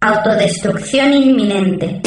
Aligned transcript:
Autodestrucción 0.00 1.12
inminente. 1.14 2.02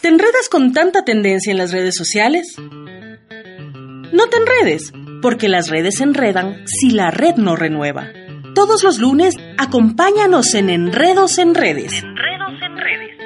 ¿Te 0.00 0.08
enredas 0.08 0.48
con 0.50 0.72
tanta 0.72 1.04
tendencia 1.04 1.50
en 1.50 1.58
las 1.58 1.72
redes 1.72 1.96
sociales? 1.96 2.54
No 2.58 4.28
te 4.28 4.36
enredes, 4.36 4.92
porque 5.20 5.48
las 5.48 5.68
redes 5.68 5.96
se 5.96 6.04
enredan 6.04 6.64
si 6.66 6.90
la 6.90 7.10
red 7.10 7.34
no 7.36 7.56
renueva. 7.56 8.08
Todos 8.54 8.82
los 8.82 8.98
lunes, 8.98 9.34
acompáñanos 9.56 10.54
en 10.54 10.70
Enredos 10.70 11.38
en 11.38 11.54
Redes. 11.54 11.92
Enredos 12.02 12.54
en 12.62 12.76
Redes. 12.76 13.16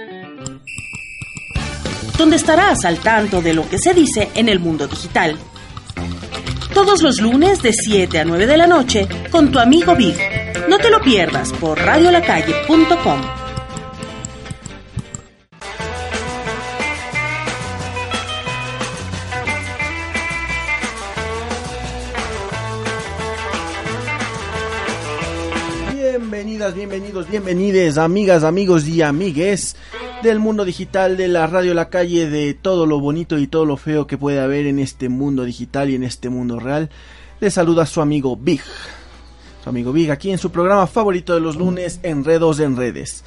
Donde 2.18 2.36
estarás 2.36 2.84
al 2.84 2.98
tanto 2.98 3.42
de 3.42 3.54
lo 3.54 3.68
que 3.68 3.78
se 3.78 3.94
dice 3.94 4.30
en 4.34 4.48
el 4.48 4.60
mundo 4.60 4.86
digital. 4.86 5.36
Todos 6.74 7.02
los 7.02 7.20
lunes 7.20 7.62
de 7.62 7.72
7 7.72 8.20
a 8.20 8.24
9 8.24 8.46
de 8.46 8.56
la 8.56 8.66
noche 8.66 9.06
con 9.30 9.52
tu 9.52 9.58
amigo 9.58 9.94
Big 9.94 10.16
no 10.68 10.78
te 10.78 10.90
lo 10.90 11.00
pierdas 11.00 11.52
por 11.52 11.78
radiolacalle.com. 11.78 13.41
Bienvenidos, 26.70 27.28
bienvenides, 27.28 27.98
amigas, 27.98 28.44
amigos 28.44 28.86
y 28.86 29.02
amigues 29.02 29.74
del 30.22 30.38
mundo 30.38 30.64
digital 30.64 31.16
de 31.16 31.26
la 31.26 31.48
radio 31.48 31.74
La 31.74 31.88
Calle, 31.88 32.30
de 32.30 32.54
todo 32.54 32.86
lo 32.86 33.00
bonito 33.00 33.36
y 33.36 33.48
todo 33.48 33.64
lo 33.64 33.76
feo 33.76 34.06
que 34.06 34.16
puede 34.16 34.38
haber 34.38 34.66
en 34.66 34.78
este 34.78 35.08
mundo 35.08 35.42
digital 35.42 35.90
y 35.90 35.96
en 35.96 36.04
este 36.04 36.28
mundo 36.28 36.60
real. 36.60 36.88
Les 37.40 37.54
saluda 37.54 37.84
su 37.84 38.00
amigo 38.00 38.36
Big 38.36 38.62
su 39.64 39.68
amigo 39.68 39.92
Big, 39.92 40.12
aquí 40.12 40.30
en 40.30 40.38
su 40.38 40.52
programa 40.52 40.86
favorito 40.86 41.34
de 41.34 41.40
los 41.40 41.56
lunes, 41.56 41.98
Enredos 42.04 42.60
en 42.60 42.76
Redes. 42.76 43.24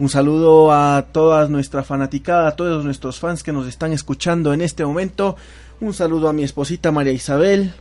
Un 0.00 0.08
saludo 0.08 0.72
a 0.72 1.06
toda 1.12 1.46
nuestra 1.46 1.84
fanaticada, 1.84 2.48
a 2.48 2.56
todos 2.56 2.84
nuestros 2.84 3.20
fans 3.20 3.44
que 3.44 3.52
nos 3.52 3.68
están 3.68 3.92
escuchando 3.92 4.52
en 4.52 4.60
este 4.60 4.84
momento. 4.84 5.36
Un 5.80 5.94
saludo 5.94 6.28
a 6.28 6.32
mi 6.32 6.42
esposita 6.42 6.90
María 6.90 7.12
Isabel. 7.12 7.74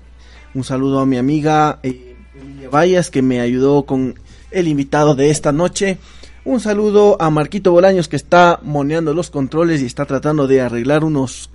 Un 0.54 0.64
saludo 0.64 1.00
a 1.00 1.08
mi 1.08 1.18
amiga 1.18 1.80
eh, 1.82 2.16
Emilia 2.40 2.70
Vallas 2.70 3.10
que 3.10 3.24
me 3.24 3.42
ayudó 3.42 3.84
con 3.88 4.14
el 4.52 4.68
invitado 4.68 5.16
de 5.16 5.30
esta 5.30 5.52
noche. 5.52 5.98
Un 6.44 6.60
saludo 6.60 7.18
a 7.20 7.30
Marquito 7.30 7.72
Bolaños 7.72 8.08
que 8.08 8.16
está 8.16 8.60
moneando 8.64 9.14
los 9.14 9.30
controles 9.30 9.82
y 9.82 9.86
está 9.86 10.06
tratando 10.06 10.48
de 10.48 10.62
arreglar 10.62 11.04
unos 11.04 11.50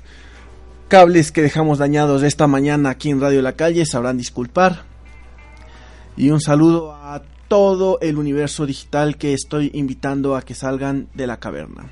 cables 0.88 1.32
que 1.32 1.42
dejamos 1.42 1.78
dañados 1.78 2.22
esta 2.22 2.46
mañana 2.46 2.90
aquí 2.90 3.10
en 3.10 3.20
Radio 3.20 3.42
La 3.42 3.52
Calle. 3.52 3.84
Sabrán 3.84 4.16
disculpar 4.16 4.84
y 6.16 6.30
un 6.30 6.40
saludo 6.40 6.92
a 6.94 7.22
todo 7.48 7.98
el 8.00 8.16
universo 8.16 8.66
digital 8.66 9.16
que 9.16 9.34
estoy 9.34 9.70
invitando 9.74 10.36
a 10.36 10.42
que 10.42 10.54
salgan 10.54 11.08
de 11.14 11.26
la 11.26 11.38
caverna. 11.38 11.90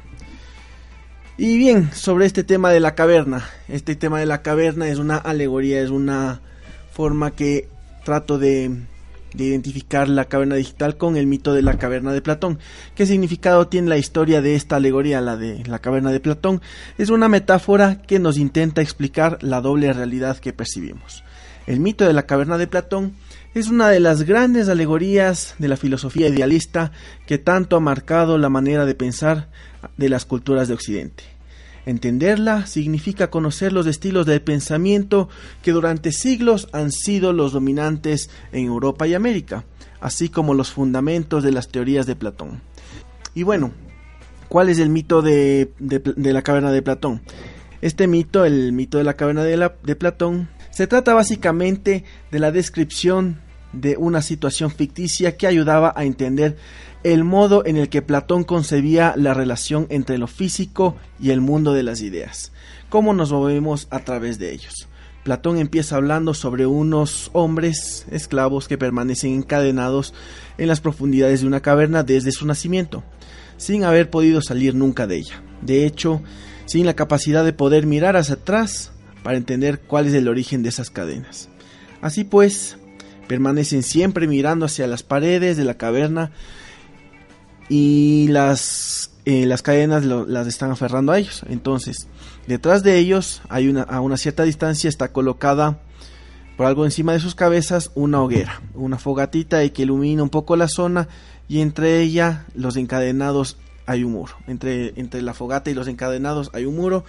Y 1.36 1.58
bien, 1.58 1.90
sobre 1.92 2.26
este 2.26 2.44
tema 2.44 2.70
de 2.70 2.80
la 2.80 2.94
caverna, 2.94 3.44
este 3.68 3.96
tema 3.96 4.20
de 4.20 4.26
la 4.26 4.42
caverna 4.42 4.88
es 4.88 4.98
una 4.98 5.16
alegoría, 5.16 5.80
es 5.80 5.90
una 5.90 6.40
forma 6.92 7.32
que 7.32 7.68
trato 8.04 8.38
de, 8.38 8.70
identificar 9.36 10.08
la 10.08 10.26
caverna 10.26 10.54
digital 10.54 10.96
con 10.96 11.16
el 11.16 11.26
mito 11.26 11.52
de 11.52 11.62
la 11.62 11.76
caverna 11.78 12.12
de 12.12 12.22
Platón. 12.22 12.58
¿Qué 12.94 13.06
significado 13.06 13.68
tiene 13.68 13.88
la 13.88 13.98
historia 13.98 14.40
de 14.40 14.54
esta 14.54 14.76
alegoría, 14.76 15.20
la 15.20 15.36
de 15.36 15.64
la 15.66 15.80
caverna 15.80 16.12
de 16.12 16.20
Platón? 16.20 16.62
Es 16.98 17.10
una 17.10 17.28
metáfora 17.28 18.02
que 18.02 18.18
nos 18.18 18.38
intenta 18.38 18.82
explicar 18.82 19.38
la 19.42 19.60
doble 19.60 19.92
realidad 19.92 20.38
que 20.38 20.52
percibimos. 20.52 21.24
El 21.66 21.80
mito 21.80 22.04
de 22.04 22.12
la 22.12 22.26
caverna 22.26 22.58
de 22.58 22.66
Platón 22.66 23.14
es 23.54 23.68
una 23.68 23.88
de 23.88 24.00
las 24.00 24.22
grandes 24.22 24.68
alegorías 24.68 25.54
de 25.58 25.68
la 25.68 25.76
filosofía 25.76 26.28
idealista 26.28 26.92
que 27.26 27.38
tanto 27.38 27.76
ha 27.76 27.80
marcado 27.80 28.36
la 28.36 28.48
manera 28.48 28.84
de 28.84 28.94
pensar 28.94 29.48
de 29.96 30.08
las 30.08 30.24
culturas 30.24 30.68
de 30.68 30.74
Occidente. 30.74 31.33
Entenderla 31.86 32.66
significa 32.66 33.30
conocer 33.30 33.72
los 33.72 33.86
estilos 33.86 34.24
del 34.26 34.40
pensamiento 34.40 35.28
que 35.62 35.72
durante 35.72 36.12
siglos 36.12 36.68
han 36.72 36.90
sido 36.90 37.32
los 37.32 37.52
dominantes 37.52 38.30
en 38.52 38.66
Europa 38.66 39.06
y 39.06 39.14
América, 39.14 39.64
así 40.00 40.30
como 40.30 40.54
los 40.54 40.70
fundamentos 40.70 41.42
de 41.42 41.52
las 41.52 41.68
teorías 41.68 42.06
de 42.06 42.16
Platón. 42.16 42.62
Y 43.34 43.42
bueno, 43.42 43.72
¿cuál 44.48 44.70
es 44.70 44.78
el 44.78 44.88
mito 44.88 45.20
de, 45.20 45.70
la 45.78 46.42
caverna 46.42 46.72
de 46.72 46.82
Platón? 46.82 47.20
Este 47.82 48.06
mito, 48.06 48.46
el 48.46 48.72
mito 48.72 48.96
de 48.96 49.04
la 49.04 49.14
caverna 49.14 49.44
de, 49.44 49.70
de 49.82 49.96
Platón, 49.96 50.48
se 50.70 50.86
trata 50.86 51.12
básicamente 51.12 52.04
de 52.30 52.38
la 52.38 52.50
descripción 52.50 53.40
de 53.74 53.96
una 53.96 54.22
situación 54.22 54.70
ficticia 54.70 55.36
que 55.36 55.46
ayudaba 55.46 55.92
a 55.96 56.04
entender 56.04 56.56
el 57.02 57.22
modo 57.22 57.66
en 57.66 57.76
el 57.76 57.88
que 57.88 58.02
Platón 58.02 58.44
concebía 58.44 59.14
la 59.16 59.34
relación 59.34 59.86
entre 59.90 60.18
lo 60.18 60.26
físico 60.26 60.96
y 61.20 61.30
el 61.30 61.40
mundo 61.40 61.74
de 61.74 61.82
las 61.82 62.00
ideas, 62.00 62.50
cómo 62.88 63.12
nos 63.12 63.30
movemos 63.30 63.86
a 63.90 64.00
través 64.00 64.38
de 64.38 64.52
ellos. 64.52 64.88
Platón 65.22 65.58
empieza 65.58 65.96
hablando 65.96 66.34
sobre 66.34 66.66
unos 66.66 67.30
hombres 67.32 68.06
esclavos 68.10 68.68
que 68.68 68.78
permanecen 68.78 69.32
encadenados 69.32 70.12
en 70.58 70.68
las 70.68 70.80
profundidades 70.80 71.40
de 71.40 71.46
una 71.46 71.60
caverna 71.60 72.02
desde 72.02 72.32
su 72.32 72.46
nacimiento, 72.46 73.02
sin 73.56 73.84
haber 73.84 74.10
podido 74.10 74.42
salir 74.42 74.74
nunca 74.74 75.06
de 75.06 75.16
ella. 75.16 75.42
De 75.62 75.86
hecho, 75.86 76.22
sin 76.66 76.84
la 76.86 76.94
capacidad 76.94 77.44
de 77.44 77.52
poder 77.52 77.86
mirar 77.86 78.16
hacia 78.16 78.34
atrás 78.34 78.92
para 79.22 79.38
entender 79.38 79.80
cuál 79.80 80.06
es 80.06 80.14
el 80.14 80.28
origen 80.28 80.62
de 80.62 80.68
esas 80.68 80.90
cadenas. 80.90 81.48
Así 82.02 82.24
pues, 82.24 82.76
permanecen 83.26 83.82
siempre 83.82 84.26
mirando 84.26 84.66
hacia 84.66 84.86
las 84.86 85.02
paredes 85.02 85.56
de 85.56 85.64
la 85.64 85.74
caverna 85.74 86.30
y 87.68 88.28
las, 88.28 89.10
eh, 89.24 89.46
las 89.46 89.62
cadenas 89.62 90.04
las 90.04 90.46
están 90.46 90.70
aferrando 90.70 91.12
a 91.12 91.18
ellos. 91.18 91.42
Entonces, 91.48 92.08
detrás 92.46 92.82
de 92.82 92.98
ellos, 92.98 93.42
hay 93.48 93.68
una, 93.68 93.82
a 93.82 94.00
una 94.00 94.16
cierta 94.16 94.44
distancia, 94.44 94.88
está 94.88 95.12
colocada 95.12 95.80
por 96.56 96.66
algo 96.66 96.84
encima 96.84 97.12
de 97.12 97.20
sus 97.20 97.34
cabezas 97.34 97.90
una 97.94 98.22
hoguera, 98.22 98.62
una 98.74 98.98
fogatita 98.98 99.64
y 99.64 99.70
que 99.70 99.82
ilumina 99.82 100.22
un 100.22 100.30
poco 100.30 100.56
la 100.56 100.68
zona 100.68 101.08
y 101.48 101.60
entre 101.60 102.00
ella 102.00 102.46
los 102.54 102.76
encadenados 102.76 103.56
hay 103.86 104.04
un 104.04 104.12
muro. 104.12 104.34
Entre, 104.46 104.92
entre 104.96 105.20
la 105.22 105.34
fogata 105.34 105.70
y 105.70 105.74
los 105.74 105.88
encadenados 105.88 106.50
hay 106.54 106.64
un 106.64 106.76
muro 106.76 107.04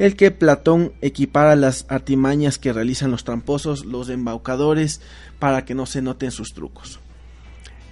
el 0.00 0.16
que 0.16 0.30
Platón 0.30 0.94
equipara 1.02 1.54
las 1.56 1.84
artimañas 1.90 2.56
que 2.56 2.72
realizan 2.72 3.10
los 3.10 3.22
tramposos, 3.22 3.84
los 3.84 4.08
embaucadores, 4.08 5.02
para 5.38 5.66
que 5.66 5.74
no 5.74 5.84
se 5.84 6.00
noten 6.00 6.30
sus 6.30 6.54
trucos. 6.54 7.00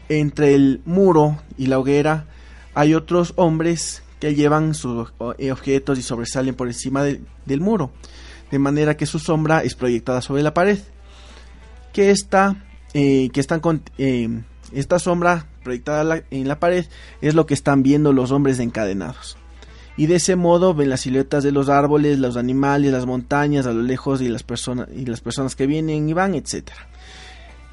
Entre 0.08 0.54
el 0.54 0.80
muro 0.86 1.38
y 1.58 1.66
la 1.66 1.78
hoguera 1.78 2.24
hay 2.72 2.94
otros 2.94 3.34
hombres 3.36 4.02
que 4.20 4.34
llevan 4.34 4.72
sus 4.72 5.12
eh, 5.36 5.52
objetos 5.52 5.98
y 5.98 6.02
sobresalen 6.02 6.54
por 6.54 6.68
encima 6.68 7.04
del 7.04 7.60
muro, 7.60 7.90
de 8.50 8.58
manera 8.58 8.96
que 8.96 9.04
su 9.04 9.18
sombra 9.18 9.62
es 9.62 9.74
proyectada 9.74 10.22
sobre 10.22 10.42
la 10.42 10.54
pared. 10.54 10.78
Que 11.92 12.10
esta, 12.10 12.64
eh, 12.94 13.28
que 13.34 13.40
están 13.40 13.60
con, 13.60 13.82
eh, 13.98 14.30
esta 14.72 14.98
sombra 14.98 15.46
proyectada 15.62 16.22
en 16.30 16.48
la 16.48 16.58
pared 16.58 16.86
es 17.20 17.34
lo 17.34 17.44
que 17.44 17.52
están 17.52 17.82
viendo 17.82 18.14
los 18.14 18.30
hombres 18.30 18.60
encadenados 18.60 19.36
y 19.98 20.06
de 20.06 20.14
ese 20.14 20.36
modo 20.36 20.74
ven 20.74 20.88
las 20.88 21.00
siluetas 21.00 21.42
de 21.42 21.52
los 21.52 21.68
árboles, 21.68 22.20
los 22.20 22.36
animales, 22.36 22.92
las 22.92 23.04
montañas 23.04 23.66
a 23.66 23.72
lo 23.72 23.82
lejos 23.82 24.22
y 24.22 24.28
las 24.28 24.44
personas 24.44 24.88
y 24.96 25.04
las 25.04 25.20
personas 25.20 25.56
que 25.56 25.66
vienen 25.66 26.08
y 26.08 26.12
van, 26.12 26.36
etcétera. 26.36 26.88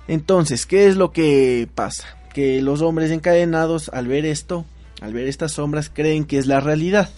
Entonces, 0.07 0.66
¿qué 0.66 0.88
es 0.88 0.98
lo 0.98 1.12
que 1.12 1.69
pasa? 1.74 2.18
Que 2.33 2.62
los 2.63 2.81
hombres 2.81 3.12
encadenados 3.12 3.89
al 3.89 4.07
ver 4.07 4.25
esto, 4.25 4.66
al 5.01 5.13
ver 5.13 5.27
estas 5.27 5.54
sombras, 5.54 5.92
creen 5.94 6.25
que 6.25 6.39
es 6.39 6.48
la 6.48 6.60
realidad. 6.60 7.10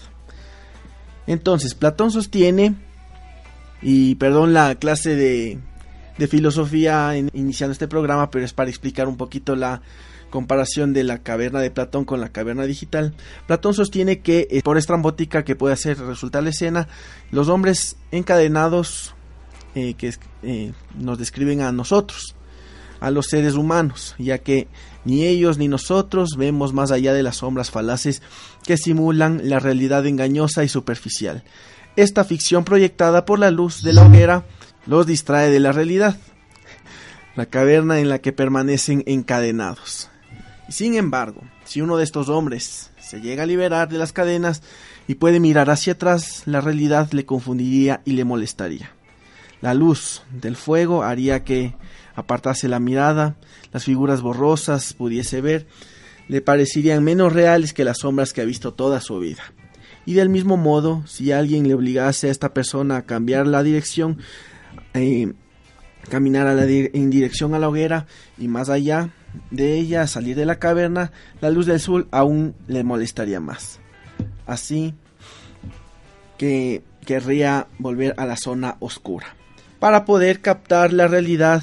Entonces, 1.26 1.74
Platón 1.74 2.10
sostiene, 2.10 2.74
y 3.80 4.16
perdón 4.16 4.52
la 4.52 4.74
clase 4.74 5.16
de, 5.16 5.58
filosofía 6.28 7.16
iniciando 7.16 7.72
este 7.72 7.88
programa, 7.88 8.30
pero 8.30 8.44
es 8.44 8.52
para 8.52 8.68
explicar 8.68 9.08
un 9.08 9.16
poquito 9.16 9.56
la 9.56 9.80
comparación 10.30 10.92
de 10.92 11.04
la 11.04 11.18
caverna 11.18 11.60
de 11.60 11.70
Platón 11.70 12.04
con 12.04 12.20
la 12.20 12.30
caverna 12.30 12.64
digital, 12.64 13.14
Platón 13.46 13.74
sostiene 13.74 14.20
que 14.20 14.48
eh, 14.50 14.62
por 14.62 14.78
estrambótica 14.78 15.44
que 15.44 15.56
puede 15.56 15.74
hacer 15.74 15.98
resultar 15.98 16.42
la 16.42 16.50
escena, 16.50 16.88
los 17.30 17.48
hombres 17.48 17.96
encadenados 18.10 19.14
eh, 19.74 19.94
que 19.94 20.14
eh, 20.42 20.72
nos 20.96 21.18
describen 21.18 21.60
a 21.60 21.72
nosotros. 21.72 22.34
a 23.00 23.12
los 23.12 23.26
seres 23.26 23.54
humanos, 23.54 24.16
ya 24.18 24.38
que 24.38 24.66
ni 25.04 25.24
ellos 25.24 25.56
ni 25.56 25.68
nosotros 25.68 26.30
vemos 26.36 26.72
más 26.72 26.90
allá 26.90 27.12
de 27.12 27.22
las 27.22 27.36
sombras 27.36 27.70
falaces 27.70 28.22
que 28.64 28.76
simulan 28.76 29.40
la 29.44 29.60
realidad 29.60 30.04
engañosa 30.04 30.64
y 30.64 30.68
superficial. 30.68 31.44
Esta 31.94 32.24
ficción 32.24 32.64
proyectada 32.64 33.24
por 33.24 33.38
la 33.38 33.52
luz 33.52 33.82
de 33.82 33.92
la 33.92 34.04
hoguera 34.04 34.46
los 34.86 35.06
distrae 35.06 35.50
de 35.50 35.60
la 35.60 35.72
realidad, 35.72 36.16
la 37.36 37.46
caverna 37.46 38.00
en 38.00 38.08
la 38.08 38.18
que 38.18 38.32
permanecen 38.32 39.02
encadenados. 39.06 40.10
Sin 40.68 40.94
embargo, 40.96 41.42
si 41.64 41.80
uno 41.80 41.96
de 41.96 42.04
estos 42.04 42.28
hombres 42.28 42.90
se 43.00 43.22
llega 43.22 43.44
a 43.44 43.46
liberar 43.46 43.88
de 43.88 43.96
las 43.96 44.12
cadenas 44.12 44.62
y 45.06 45.14
puede 45.14 45.40
mirar 45.40 45.70
hacia 45.70 45.94
atrás, 45.94 46.42
la 46.44 46.60
realidad 46.60 47.10
le 47.12 47.24
confundiría 47.24 48.02
y 48.04 48.12
le 48.12 48.24
molestaría. 48.24 48.90
La 49.62 49.72
luz 49.72 50.22
del 50.30 50.56
fuego 50.56 51.02
haría 51.02 51.42
que 51.42 51.74
apartase 52.14 52.68
la 52.68 52.80
mirada, 52.80 53.36
las 53.72 53.84
figuras 53.84 54.20
borrosas 54.20 54.92
pudiese 54.92 55.40
ver, 55.40 55.66
le 56.28 56.42
parecerían 56.42 57.02
menos 57.02 57.32
reales 57.32 57.72
que 57.72 57.84
las 57.84 57.98
sombras 57.98 58.34
que 58.34 58.42
ha 58.42 58.44
visto 58.44 58.74
toda 58.74 59.00
su 59.00 59.18
vida. 59.18 59.42
Y 60.04 60.12
del 60.14 60.28
mismo 60.28 60.58
modo, 60.58 61.02
si 61.06 61.32
alguien 61.32 61.66
le 61.66 61.74
obligase 61.74 62.28
a 62.28 62.30
esta 62.30 62.52
persona 62.52 62.98
a 62.98 63.02
cambiar 63.02 63.46
la 63.46 63.62
dirección, 63.62 64.18
eh, 64.92 65.32
caminar 66.10 66.46
en 66.58 67.10
dirección 67.10 67.54
a 67.54 67.58
la 67.58 67.68
hoguera 67.68 68.06
y 68.36 68.48
más 68.48 68.68
allá 68.68 69.10
de 69.50 69.78
ella, 69.78 70.06
salir 70.06 70.36
de 70.36 70.46
la 70.46 70.58
caverna, 70.58 71.12
la 71.40 71.50
luz 71.50 71.66
del 71.66 71.80
sol 71.80 72.08
aún 72.10 72.54
le 72.66 72.84
molestaría 72.84 73.40
más. 73.40 73.80
Así 74.46 74.94
que 76.36 76.82
querría 77.04 77.66
volver 77.78 78.14
a 78.16 78.26
la 78.26 78.36
zona 78.36 78.76
oscura. 78.80 79.34
Para 79.78 80.04
poder 80.04 80.40
captar 80.40 80.92
la 80.92 81.08
realidad 81.08 81.62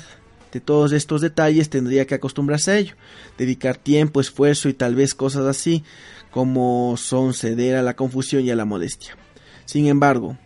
de 0.51 0.61
todos 0.61 0.93
estos 0.93 1.21
detalles 1.21 1.69
tendría 1.69 2.07
que 2.07 2.15
acostumbrarse 2.15 2.71
a 2.71 2.77
ello, 2.77 2.95
dedicar 3.37 3.77
tiempo, 3.77 4.21
esfuerzo 4.21 4.69
y 4.69 4.73
tal 4.73 4.95
vez 4.95 5.13
cosas 5.13 5.45
así 5.45 5.83
como 6.31 6.95
son 6.97 7.33
ceder 7.33 7.75
a 7.75 7.81
la 7.81 7.95
confusión 7.95 8.43
y 8.43 8.51
a 8.51 8.55
la 8.55 8.65
modestia. 8.65 9.17
Sin 9.65 9.87
embargo, 9.87 10.37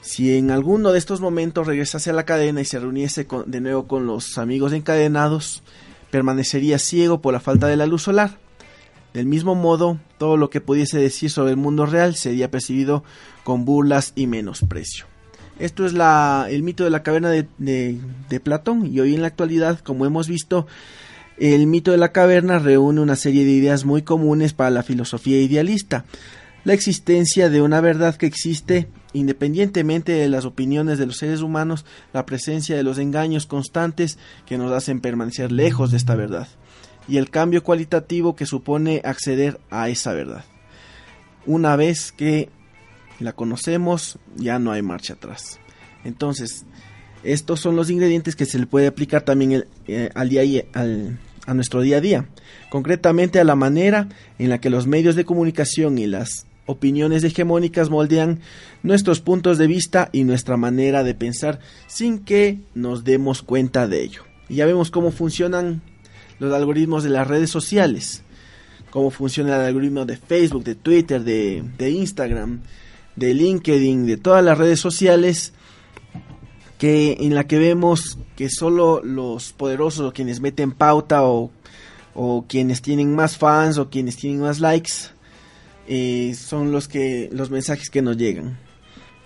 si 0.00 0.36
en 0.36 0.50
alguno 0.50 0.92
de 0.92 0.98
estos 0.98 1.20
momentos 1.20 1.66
regresase 1.66 2.10
a 2.10 2.14
la 2.14 2.24
cadena 2.24 2.60
y 2.60 2.64
se 2.64 2.78
reuniese 2.78 3.26
de 3.46 3.60
nuevo 3.60 3.86
con 3.86 4.06
los 4.06 4.38
amigos 4.38 4.72
encadenados, 4.72 5.62
permanecería 6.10 6.78
ciego 6.78 7.20
por 7.20 7.32
la 7.32 7.40
falta 7.40 7.66
de 7.66 7.76
la 7.76 7.86
luz 7.86 8.02
solar. 8.02 8.38
Del 9.14 9.26
mismo 9.26 9.54
modo, 9.54 9.98
todo 10.18 10.36
lo 10.36 10.50
que 10.50 10.60
pudiese 10.60 10.98
decir 10.98 11.30
sobre 11.30 11.50
el 11.50 11.56
mundo 11.56 11.86
real 11.86 12.14
sería 12.14 12.50
percibido 12.50 13.02
con 13.42 13.64
burlas 13.64 14.12
y 14.14 14.26
menosprecio. 14.26 15.06
Esto 15.58 15.84
es 15.84 15.92
la, 15.92 16.46
el 16.48 16.62
mito 16.62 16.84
de 16.84 16.90
la 16.90 17.02
caverna 17.02 17.28
de, 17.28 17.46
de, 17.58 18.40
Platón 18.40 18.86
y 18.86 19.00
hoy 19.00 19.14
en 19.14 19.20
la 19.20 19.26
actualidad, 19.26 19.80
como 19.80 20.06
hemos 20.06 20.26
visto, 20.26 20.66
el 21.36 21.66
mito 21.66 21.90
de 21.90 21.98
la 21.98 22.12
caverna 22.12 22.58
reúne 22.58 23.00
una 23.00 23.16
serie 23.16 23.44
de 23.44 23.50
ideas 23.50 23.84
muy 23.84 24.02
comunes 24.02 24.54
para 24.54 24.70
la 24.70 24.82
filosofía 24.82 25.40
idealista. 25.40 26.04
La 26.64 26.74
existencia 26.74 27.48
de 27.48 27.62
una 27.62 27.80
verdad 27.80 28.16
que 28.16 28.26
existe 28.26 28.88
independientemente 29.12 30.12
de 30.12 30.28
las 30.28 30.44
opiniones 30.44 30.98
de 30.98 31.06
los 31.06 31.16
seres 31.16 31.40
humanos, 31.40 31.84
la 32.12 32.26
presencia 32.26 32.76
de 32.76 32.82
los 32.82 32.98
engaños 32.98 33.46
constantes 33.46 34.18
que 34.46 34.58
nos 34.58 34.70
hacen 34.72 35.00
permanecer 35.00 35.52
lejos 35.52 35.90
de 35.90 35.96
esta 35.96 36.14
verdad 36.14 36.48
y 37.08 37.16
el 37.16 37.30
cambio 37.30 37.64
cualitativo 37.64 38.36
que 38.36 38.46
supone 38.46 39.02
acceder 39.04 39.58
a 39.70 39.88
esa 39.88 40.12
verdad. 40.12 40.44
Una 41.46 41.74
vez 41.76 42.12
que 42.12 42.50
la 43.18 43.32
conocemos, 43.32 44.18
ya 44.36 44.58
no 44.58 44.70
hay 44.70 44.82
marcha 44.82 45.14
atrás. 45.14 45.58
Entonces, 46.04 46.66
estos 47.24 47.60
son 47.60 47.74
los 47.74 47.90
ingredientes 47.90 48.36
que 48.36 48.46
se 48.46 48.58
le 48.58 48.66
puede 48.66 48.86
aplicar 48.86 49.22
también 49.22 49.66
eh, 49.88 50.10
al 50.14 50.28
día, 50.28 50.42
a 50.72 51.54
nuestro 51.54 51.80
día 51.80 51.96
a 51.96 52.00
día, 52.00 52.28
concretamente 52.70 53.40
a 53.40 53.44
la 53.44 53.56
manera 53.56 54.08
en 54.38 54.48
la 54.48 54.60
que 54.60 54.70
los 54.70 54.86
medios 54.86 55.16
de 55.16 55.24
comunicación 55.24 55.98
y 55.98 56.06
las 56.06 56.46
opiniones 56.70 57.24
hegemónicas 57.24 57.90
moldean 57.90 58.40
nuestros 58.82 59.20
puntos 59.20 59.58
de 59.58 59.66
vista 59.66 60.08
y 60.12 60.24
nuestra 60.24 60.56
manera 60.56 61.02
de 61.02 61.14
pensar 61.14 61.58
sin 61.86 62.20
que 62.20 62.60
nos 62.74 63.04
demos 63.04 63.42
cuenta 63.42 63.88
de 63.88 64.02
ello. 64.02 64.22
Y 64.48 64.56
ya 64.56 64.66
vemos 64.66 64.90
cómo 64.90 65.10
funcionan 65.10 65.82
los 66.38 66.52
algoritmos 66.54 67.04
de 67.04 67.10
las 67.10 67.26
redes 67.26 67.50
sociales, 67.50 68.22
cómo 68.90 69.10
funciona 69.10 69.56
el 69.56 69.62
algoritmo 69.62 70.04
de 70.06 70.16
Facebook, 70.16 70.64
de 70.64 70.74
Twitter, 70.74 71.22
de, 71.22 71.90
Instagram, 71.90 72.60
de 73.16 73.34
LinkedIn, 73.34 74.06
de 74.06 74.16
todas 74.16 74.44
las 74.44 74.56
redes 74.56 74.80
sociales, 74.80 75.52
que 76.78 77.18
en 77.20 77.34
la 77.34 77.46
que 77.46 77.58
vemos 77.58 78.18
que 78.36 78.48
solo 78.48 79.02
los 79.04 79.52
poderosos 79.52 80.08
o 80.08 80.12
quienes 80.12 80.40
meten 80.40 80.72
pauta 80.72 81.22
o 81.24 81.50
quienes 82.48 82.80
tienen 82.80 83.14
más 83.14 83.36
fans 83.36 83.76
o 83.76 83.90
quienes 83.90 84.16
tienen 84.16 84.40
más 84.40 84.60
likes 84.60 85.10
eh, 85.92 86.36
son 86.36 86.70
los 86.70 86.86
que 86.86 87.28
los 87.32 87.50
mensajes 87.50 87.90
que 87.90 88.00
nos 88.00 88.16
llegan. 88.16 88.56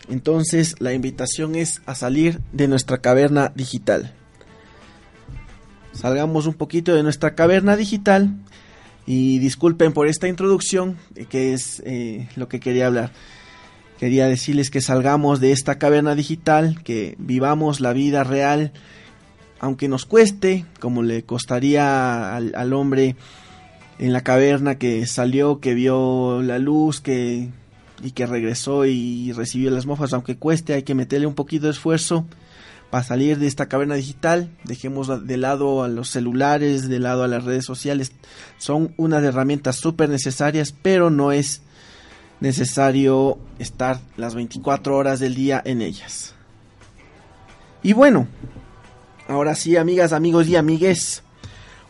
Entonces 0.09 0.77
la 0.81 0.95
invitación 0.95 1.57
es 1.57 1.83
a 1.85 1.95
salir 1.95 2.41
de 2.53 2.69
nuestra 2.69 2.99
caverna 2.99 3.53
digital. 3.55 4.15
Salgamos 5.93 6.47
un 6.47 6.55
poquito 6.55 6.95
de 6.95 7.03
nuestra 7.03 7.35
caverna 7.35 7.77
digital 7.77 8.35
y 9.07 9.39
disculpen 9.41 9.93
por 9.93 10.09
esta 10.09 10.27
introducción 10.27 10.97
eh, 11.15 11.27
que 11.27 11.53
es 11.53 11.83
eh, 11.85 12.31
lo 12.35 12.49
que 12.49 12.61
quería 12.61 12.87
hablar. 12.87 13.13
Quería 13.99 14.27
decirles 14.27 14.71
que 14.71 14.81
salgamos 14.81 15.41
de 15.41 15.53
esta 15.53 15.79
caverna 15.79 16.15
digital, 16.15 16.83
que 16.83 17.15
vivamos 17.19 17.81
la 17.81 17.93
vida 17.93 18.25
real, 18.25 18.73
aunque 19.61 19.87
nos 19.87 20.07
cueste, 20.07 20.65
como 20.81 21.03
le 21.03 21.25
costaría 21.25 22.35
al, 22.35 22.73
hombre 22.73 23.17
en 23.99 24.13
la 24.13 24.23
caverna 24.23 24.77
que 24.77 25.07
salió, 25.07 25.61
que 25.61 25.75
vio 25.75 26.43
la 26.43 26.59
luz, 26.59 27.01
que 27.01 27.51
y 28.03 28.11
que 28.11 28.27
regresó 28.27 28.85
y 28.85 29.33
recibió 29.33 29.71
las 29.71 29.87
mofas, 29.87 30.13
aunque 30.13 30.37
cueste, 30.37 30.75
hay 30.75 30.83
que 30.83 30.95
meterle 30.95 31.27
un 31.27 31.35
poquito 31.35 31.67
de 31.67 31.73
esfuerzo 31.73 32.27
para 32.91 33.03
salir 33.03 33.39
de 33.39 33.47
esta 33.47 33.67
caverna 33.67 33.95
digital. 33.95 34.51
Dejemos 34.65 35.27
de 35.27 35.37
lado 35.37 35.83
a 35.83 35.89
los 35.89 36.11
celulares, 36.11 36.89
de 36.89 36.99
lado 36.99 37.25
a 37.25 37.29
las 37.29 37.45
redes 37.45 37.65
sociales. 37.65 38.13
Son 38.59 38.93
unas 38.97 39.23
herramientas 39.23 39.77
súper 39.77 40.11
necesarias, 40.11 40.75
pero 40.83 41.09
no 41.09 41.33
es 41.33 41.63
necesario 42.41 43.39
estar 43.59 44.01
las 44.17 44.35
24 44.35 44.97
horas 44.97 45.19
del 45.19 45.35
día 45.35 45.63
en 45.65 45.81
ellas. 45.81 46.35
Y 47.83 47.95
bueno, 47.95 48.27
ahora 49.29 49.55
sí, 49.55 49.77
amigas, 49.77 50.13
amigos 50.13 50.47
y 50.49 50.57
amigues, 50.57 51.23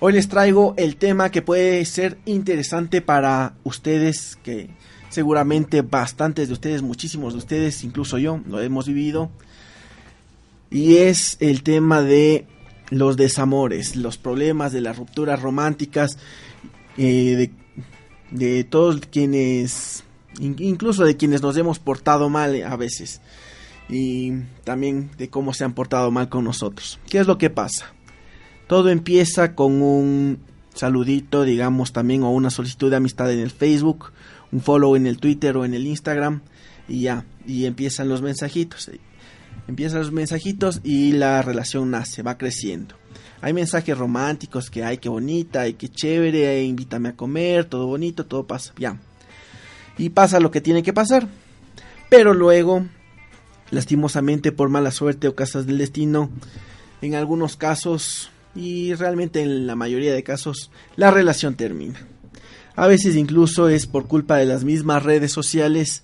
hoy 0.07 0.13
les 0.13 0.29
traigo 0.29 0.75
el 0.77 0.97
tema 0.97 1.31
que 1.31 1.41
puede 1.41 1.83
ser 1.87 2.19
interesante 2.27 3.01
para 3.01 3.55
ustedes, 3.65 4.37
que 4.43 4.69
seguramente 5.09 5.81
bastantes 5.81 6.49
de 6.49 6.53
ustedes, 6.53 6.83
muchísimos 6.83 7.33
de 7.33 7.39
ustedes, 7.39 7.83
incluso 7.85 8.19
yo, 8.19 8.39
lo 8.47 8.61
hemos 8.61 8.87
vivido. 8.87 9.31
Y 10.71 10.97
es 10.97 11.39
el 11.41 11.63
tema 11.63 12.03
de 12.03 12.45
los 12.91 13.17
desamores, 13.17 13.97
los 13.97 14.19
problemas 14.19 14.75
de 14.75 14.83
las 14.83 14.99
rupturas 14.99 15.41
románticas, 15.41 16.19
eh, 16.99 17.51
de, 18.31 18.47
de 18.47 18.65
todos 18.65 19.01
quienes 19.11 20.05
incluso 20.39 21.05
de 21.05 21.17
quienes 21.17 21.41
nos 21.41 21.57
hemos 21.57 21.79
portado 21.79 22.29
mal 22.29 22.63
a 22.63 22.77
veces 22.77 23.23
y 23.89 24.33
también 24.65 25.13
de 25.17 25.31
cómo 25.31 25.55
se 25.55 25.65
han 25.65 25.73
portado 25.73 26.11
mal 26.11 26.29
con 26.29 26.45
nosotros. 26.45 27.01
¿Qué 27.09 27.21
es 27.21 27.27
lo 27.27 27.39
que 27.39 27.49
pasa? 27.49 27.95
Todo 28.67 28.91
empieza 28.91 29.55
con 29.55 29.83
un 29.83 30.39
saludito, 30.75 31.45
digamos 31.45 31.93
también, 31.93 32.23
o 32.23 32.31
una 32.31 32.51
solicitud 32.51 32.91
de 32.91 32.97
amistad 32.97 33.31
en 33.31 33.41
el 33.41 33.51
Facebook, 33.51 34.13
un 34.53 34.61
follow 34.61 34.97
en 34.97 35.07
el 35.07 35.19
Twitter 35.19 35.57
o 35.57 35.65
en 35.65 35.75
el 35.75 35.87
Instagram 35.87 36.43
y 36.89 37.03
ya, 37.03 37.25
y 37.47 37.67
empiezan 37.67 38.09
los 38.09 38.23
mensajitos. 38.23 38.91
Empiezan 39.69 40.01
los 40.01 40.13
mensajitos 40.13 40.81
y 40.83 41.13
la 41.13 41.43
relación 41.43 41.91
nace, 41.91 42.23
va 42.23 42.39
creciendo. 42.39 42.97
Hay 43.41 43.53
mensajes 43.53 43.97
románticos 43.97 44.71
que 44.71 44.85
hay, 44.85 44.99
que 44.99 45.09
bonita, 45.09 45.63
hay 45.63 45.75
que 45.75 45.89
chévere, 45.89 46.63
invítame 46.65 47.11
a 47.11 47.17
comer, 47.17 47.67
todo 47.67 47.87
bonito, 47.87 48.27
todo 48.27 48.47
pasa, 48.47 48.73
ya 48.79 48.99
y 49.99 50.11
pasa 50.11 50.41
lo 50.41 50.51
que 50.51 50.61
tiene 50.61 50.83
que 50.83 50.93
pasar. 50.93 51.29
Pero 52.09 52.35
luego, 52.35 52.85
lastimosamente 53.71 54.53
por 54.53 54.69
mala 54.69 54.91
suerte 54.91 55.29
o 55.29 55.35
casas 55.35 55.67
del 55.67 55.79
destino, 55.79 56.31
en 57.01 57.15
algunos 57.15 57.57
casos 57.57 58.31
y 58.55 58.95
realmente 58.95 59.43
en 59.43 59.67
la 59.67 59.77
mayoría 59.77 60.15
de 60.15 60.23
casos, 60.23 60.71
la 60.97 61.11
relación 61.11 61.55
termina. 61.55 62.07
A 62.77 62.87
veces 62.87 63.17
incluso 63.17 63.69
es 63.69 63.87
por 63.87 64.07
culpa 64.07 64.37
de 64.37 64.47
las 64.47 64.65
mismas 64.65 65.03
redes 65.03 65.33
sociales 65.33 66.03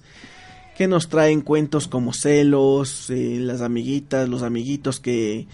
que 0.77 0.89
nos 0.89 1.09
traen 1.09 1.43
cuentos 1.43 1.89
como 1.89 2.13
celos, 2.13 3.11
eh, 3.11 3.39
las 3.41 3.61
amiguitas, 3.61 4.29
los 4.29 4.43
amiguitos 4.43 5.01
que 5.01 5.47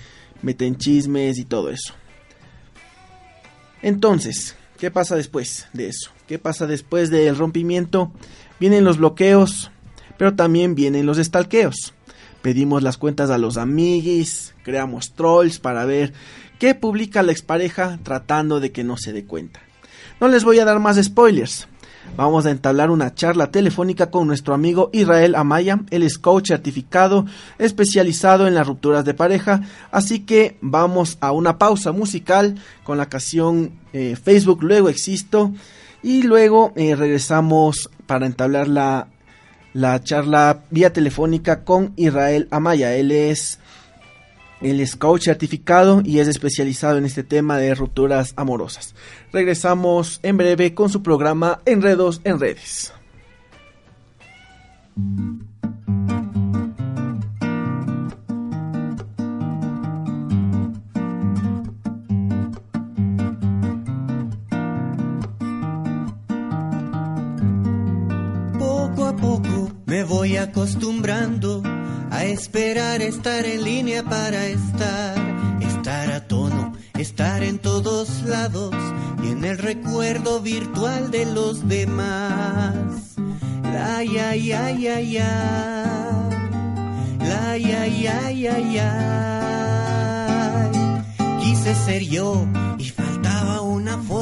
meten 0.43 0.77
chismes 0.77 1.39
y 1.39 1.45
todo 1.45 1.71
eso. 1.71 1.95
Entonces, 3.83 4.57
¿qué 4.79 4.91
pasa 4.91 5.17
después 5.17 5.69
de 5.73 5.89
eso? 5.89 6.11
¿Qué 6.27 6.39
pasa 6.39 6.67
después 6.67 7.11
del 7.11 7.37
rompimiento? 7.37 8.13
Vienen 8.61 8.85
los 8.85 8.99
bloqueos, 8.99 9.71
pero 10.19 10.35
también 10.35 10.75
vienen 10.75 11.07
los 11.07 11.19
estalqueos. 11.19 11.95
Pedimos 12.43 12.83
las 12.83 12.97
cuentas 12.97 13.31
a 13.31 13.39
los 13.39 13.57
amiguis, 13.57 14.55
creamos 14.63 15.13
trolls 15.15 15.59
para 15.59 15.85
ver 15.85 16.13
que 16.59 16.75
publica 16.75 17.23
la 17.23 17.33
expareja 17.33 17.99
tratando 18.03 18.61
de 18.61 18.73
que 18.73 18.85
no 18.85 18.97
se 18.97 19.13
dé 19.13 19.25
cuenta. 19.25 19.61
No 20.21 20.29
les 20.29 20.45
voy 20.45 20.59
a 20.59 20.65
dar 20.65 20.81
más 20.81 21.03
spoilers. 21.03 21.69
Vamos 22.17 22.47
a 22.47 22.51
entablar 22.51 22.91
una 22.91 23.15
charla 23.15 23.51
telefónica 23.51 24.11
con 24.11 24.27
nuestro 24.27 24.55
amigo 24.55 24.89
Israel 24.93 25.35
Amaya. 25.35 25.81
Él 25.91 26.03
es 26.03 26.19
coach 26.19 26.49
certificado 26.49 27.27
especializado 27.59 28.47
en 28.47 28.55
las 28.55 28.67
rupturas 28.67 29.05
de 29.05 29.13
pareja. 29.13 29.63
Así 29.91 30.21
que 30.21 30.57
vamos 30.63 31.19
a 31.21 31.33
una 31.33 31.59
pausa 31.59 31.93
musical 31.93 32.55
con 32.85 32.97
la 32.97 33.09
canción 33.09 33.73
eh, 33.93 34.17
Facebook 34.17 34.63
Luego 34.63 34.89
Existo. 34.89 35.53
Y 36.03 36.23
luego 36.23 36.73
eh, 36.77 36.95
regresamos 36.97 37.91
para 38.07 38.27
entablar 38.27 38.69
la, 38.69 39.09
la 39.75 40.03
charla 40.03 40.63
vía 40.71 40.93
telefónica 40.93 41.65
con 41.65 41.93
Israel 41.97 42.49
Amaya. 42.51 42.95
Él 42.95 43.11
es 43.11 43.59
él 44.71 44.81
es 44.81 44.97
coach 44.97 45.25
certificado 45.25 46.03
y 46.05 46.19
es 46.19 46.29
especializado 46.29 46.99
en 46.99 47.05
este 47.05 47.23
tema 47.23 47.59
de 47.59 47.75
rupturas 47.75 48.33
amorosas. 48.37 48.95
Regresamos 49.33 50.21
en 50.23 50.37
breve 50.37 50.75
con 50.75 50.89
su 50.89 51.03
programa 51.03 51.61
Enredos 51.65 52.21
en 52.25 52.41
Redes. 52.41 52.93
Poco 68.59 69.05
a 69.07 69.17
poco 69.17 69.71
me 69.87 70.03
voy 70.03 70.37
acostumbrando 70.37 71.63
a 72.17 72.25
esperar 72.25 73.03
estar 73.03 73.45
en 73.45 73.63
línea 73.63 74.03
para 74.03 74.47
estar, 74.47 75.19
estar 75.61 76.11
a 76.11 76.27
tono, 76.27 76.73
estar 76.99 77.43
en 77.43 77.59
todos 77.59 78.23
lados 78.23 78.75
y 79.23 79.33
en 79.33 79.45
el 79.45 79.59
recuerdo 79.59 80.41
virtual 80.41 81.11
de 81.11 81.27
los 81.27 81.69
demás. 81.69 83.17
La 83.63 84.03
ya 84.03 84.35
ya 84.35 84.71
ya 84.71 84.99
ya, 85.01 86.31
la 87.21 87.59
ya 87.59 87.87
ya 87.87 88.31
ya 88.31 88.59
ya. 88.61 88.91
Quise 91.43 91.75
ser 91.75 92.03
yo 92.03 92.47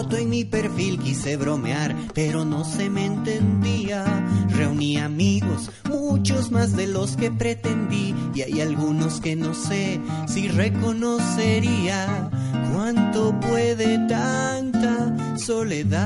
foto 0.04 0.16
en 0.18 0.28
mi 0.28 0.44
perfil, 0.44 0.98
quise 0.98 1.38
bromear, 1.38 1.96
pero 2.12 2.44
no 2.44 2.62
se 2.64 2.90
me 2.90 3.06
entendía. 3.06 4.04
Reuní 4.50 4.98
amigos, 4.98 5.70
muchos 5.88 6.50
más 6.50 6.76
de 6.76 6.86
los 6.86 7.16
que 7.16 7.30
pretendí, 7.30 8.14
y 8.34 8.42
hay 8.42 8.60
algunos 8.60 9.22
que 9.22 9.34
no 9.34 9.54
sé 9.54 9.98
si 10.28 10.48
reconocería. 10.48 12.30
¿Cuánto 12.74 13.40
puede 13.40 14.06
tanta 14.06 15.38
soledad 15.38 16.02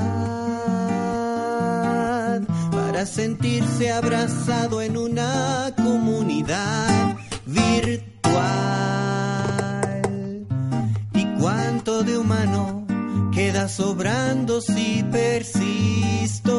para 2.71 3.05
sentirse 3.05 3.91
abrazado 3.91 4.81
en 4.81 4.97
una 4.97 5.75
comunidad 5.77 7.17
virtual? 7.47 8.07
¿Y 11.15 11.25
cuánto 11.41 12.05
de 12.05 12.17
humano 12.17 12.78
queda 13.39 13.69
sobrando 13.69 14.61
si 14.61 15.05
persisto 15.13 16.57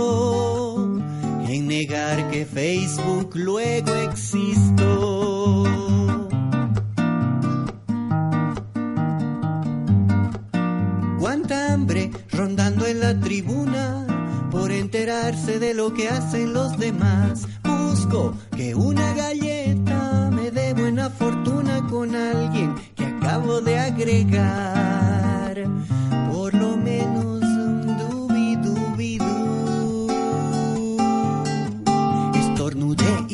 en 1.46 1.68
negar 1.68 2.32
que 2.32 2.46
Facebook 2.46 3.32
luego 3.36 3.94
existo? 3.96 5.66
Cuánta 11.20 11.74
hambre 11.74 12.12
rondando 12.32 12.86
en 12.86 13.02
la 13.02 13.20
tribuna 13.20 14.48
por 14.50 14.72
enterarse 14.72 15.60
de 15.60 15.74
lo 15.74 15.94
que 15.94 16.08
hacen 16.08 16.54
los 16.54 16.78
demás. 16.78 17.46
Busco 17.62 18.34
que 18.56 18.74
una 18.74 19.14
galleta 19.16 20.30
me 20.32 20.50
dé 20.50 20.74
buena 20.74 21.10
fortuna 21.10 21.86
con 21.90 22.16
alguien 22.16 22.74
que 22.96 23.04
acabo 23.06 23.60
de 23.60 23.78
agregar. 23.78 24.80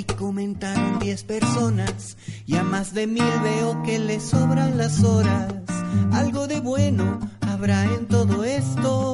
Comentaron 0.05 0.99
10 0.99 1.23
personas. 1.23 2.17
Y 2.45 2.55
a 2.55 2.63
más 2.63 2.93
de 2.93 3.07
mil 3.07 3.23
veo 3.43 3.83
que 3.83 3.99
le 3.99 4.19
sobran 4.19 4.77
las 4.77 5.03
horas. 5.03 5.47
Algo 6.11 6.47
de 6.47 6.59
bueno 6.59 7.19
habrá 7.41 7.83
en 7.85 8.07
todo 8.07 8.43
esto. 8.43 9.04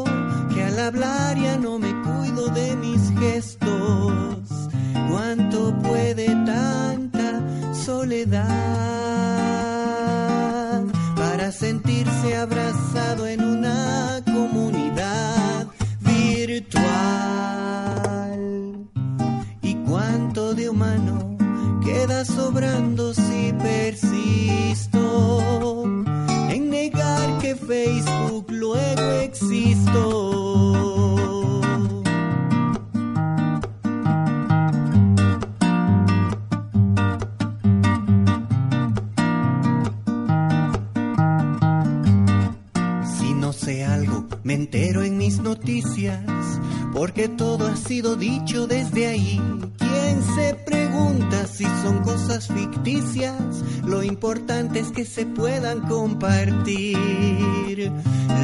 Compartir. 56.21 57.91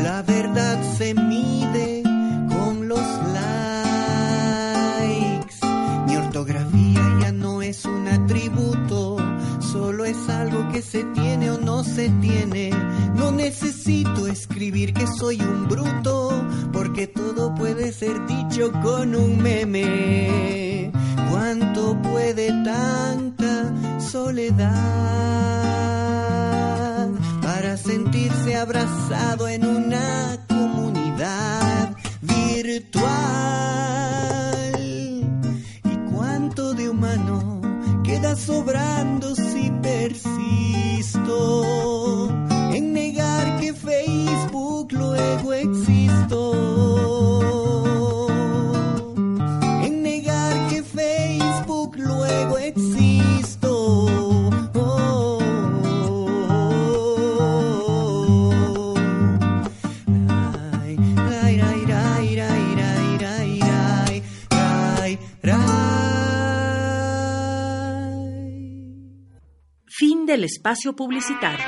La 0.03 0.24
verdad 0.24 0.81
se 0.98 1.13
mide 1.13 2.01
con 2.50 2.88
los 2.88 3.05
likes. 4.98 5.55
Mi 6.07 6.15
ortografía 6.15 7.17
ya 7.22 7.31
no 7.31 7.62
es 7.62 7.86
un 7.86 8.07
atributo, 8.07 9.17
solo 9.60 10.05
es 10.05 10.17
algo 10.29 10.67
que 10.72 10.81
se 10.81 11.03
tiene 11.03 11.51
o 11.51 11.60
no 11.60 11.84
se 11.84 12.10
tiene. 12.22 12.72
No 13.15 13.31
necesito 13.31 14.25
escribir 14.25 14.93
que 14.93 15.05
soy 15.05 15.39
un 15.39 15.67
bruto, 15.67 16.31
porque 16.74 17.05
todo 17.05 17.53
puede 17.53 17.91
ser 17.91 18.25
dicho 18.25 18.72
con 18.81 19.13
un 19.15 19.38
meme. 19.41 20.91
¿Cuánto 21.29 21.96
puede 22.01 22.48
tanta 22.63 23.72
soledad 24.00 25.16
pasado 29.07 29.47
del 70.38 70.44
espacio 70.44 70.96
publicitario. 70.96 71.65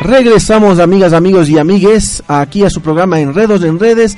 Regresamos, 0.00 0.78
amigas, 0.78 1.12
amigos 1.12 1.50
y 1.50 1.58
amigues, 1.58 2.22
aquí 2.26 2.64
a 2.64 2.70
su 2.70 2.80
programa 2.80 3.20
Enredos 3.20 3.62
en 3.64 3.78
Redes. 3.78 4.16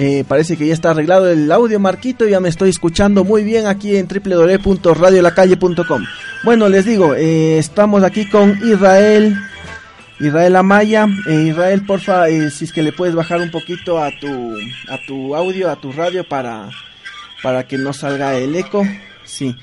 Eh, 0.00 0.24
parece 0.26 0.56
que 0.56 0.66
ya 0.66 0.74
está 0.74 0.90
arreglado 0.90 1.30
el 1.30 1.52
audio, 1.52 1.78
Marquito. 1.78 2.26
Ya 2.26 2.40
me 2.40 2.48
estoy 2.48 2.70
escuchando 2.70 3.22
muy 3.22 3.44
bien 3.44 3.68
aquí 3.68 3.96
en 3.96 4.08
www.radiolacalle.com. 4.08 6.02
Bueno, 6.42 6.68
les 6.68 6.84
digo, 6.84 7.14
eh, 7.14 7.58
estamos 7.58 8.02
aquí 8.02 8.28
con 8.28 8.58
Israel. 8.66 9.36
Israel 10.20 10.56
Amaya. 10.56 11.08
Eh, 11.26 11.46
Israel, 11.48 11.82
porfa, 11.86 12.26
si 12.26 12.64
es 12.64 12.72
que 12.72 12.82
le 12.82 12.92
puedes 12.92 13.14
bajar 13.14 13.40
un 13.40 13.50
poquito 13.50 14.02
a 14.02 14.10
tu, 14.20 14.54
a 14.88 14.98
tu 15.06 15.34
audio, 15.34 15.70
a 15.70 15.76
tu 15.76 15.92
radio 15.92 16.24
para, 16.24 16.68
para 17.42 17.66
que 17.66 17.78
no 17.78 17.92
salga 17.92 18.36
el 18.36 18.54
eco. 18.54 18.86
Sí. 19.24 19.56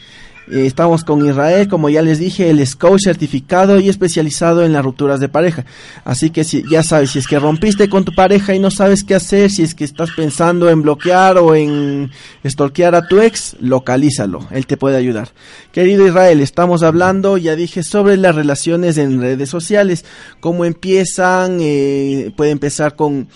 Eh, 0.50 0.66
estamos 0.66 1.04
con 1.04 1.25
Israel, 1.25 1.68
como 1.68 1.89
ya 1.89 2.01
les 2.01 2.20
dije, 2.20 2.50
el 2.50 2.63
coach 2.77 3.04
certificado 3.04 3.80
y 3.80 3.89
especializado 3.89 4.63
en 4.63 4.72
las 4.72 4.84
rupturas 4.84 5.20
de 5.20 5.27
pareja. 5.27 5.66
Así 6.06 6.30
que 6.30 6.44
si, 6.44 6.63
ya 6.70 6.84
sabes, 6.84 7.12
si 7.12 7.20
es 7.20 7.27
que 7.27 7.38
rompiste 7.38 7.89
con 7.89 8.06
tu 8.06 8.13
pareja 8.13 8.56
y 8.56 8.60
no 8.60 8.72
sabes 8.72 9.04
qué 9.04 9.16
hacer, 9.16 9.51
si 9.51 9.63
es 9.63 9.75
que 9.75 9.84
estás 9.84 10.12
pensando 10.16 10.70
en 10.70 10.82
bloquear 10.82 11.38
o 11.38 11.54
en 11.54 12.12
stalkear 12.46 12.96
a 12.96 13.08
tu 13.08 13.20
ex, 13.20 13.58
localízalo, 13.60 14.48
él 14.51 14.66
te 14.66 14.77
puede 14.77 14.96
ayudar. 14.96 15.30
Querido 15.72 16.08
Israel, 16.08 16.39
estamos 16.39 16.82
hablando, 16.82 17.38
ya 17.38 17.56
dije, 17.56 17.84
sobre 17.84 18.16
las 18.16 18.36
relaciones 18.36 18.98
en 18.98 19.20
redes 19.20 19.50
sociales, 19.50 20.06
cómo 20.39 20.63
empiezan, 20.63 21.58
eh, 21.60 22.32
puede 22.38 22.51
empezar 22.51 22.96
con, 22.96 23.27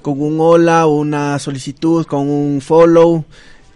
con 0.00 0.20
un 0.20 0.36
hola, 0.38 0.86
una 0.86 1.40
solicitud, 1.40 2.06
con 2.06 2.28
un 2.28 2.60
follow, 2.60 3.24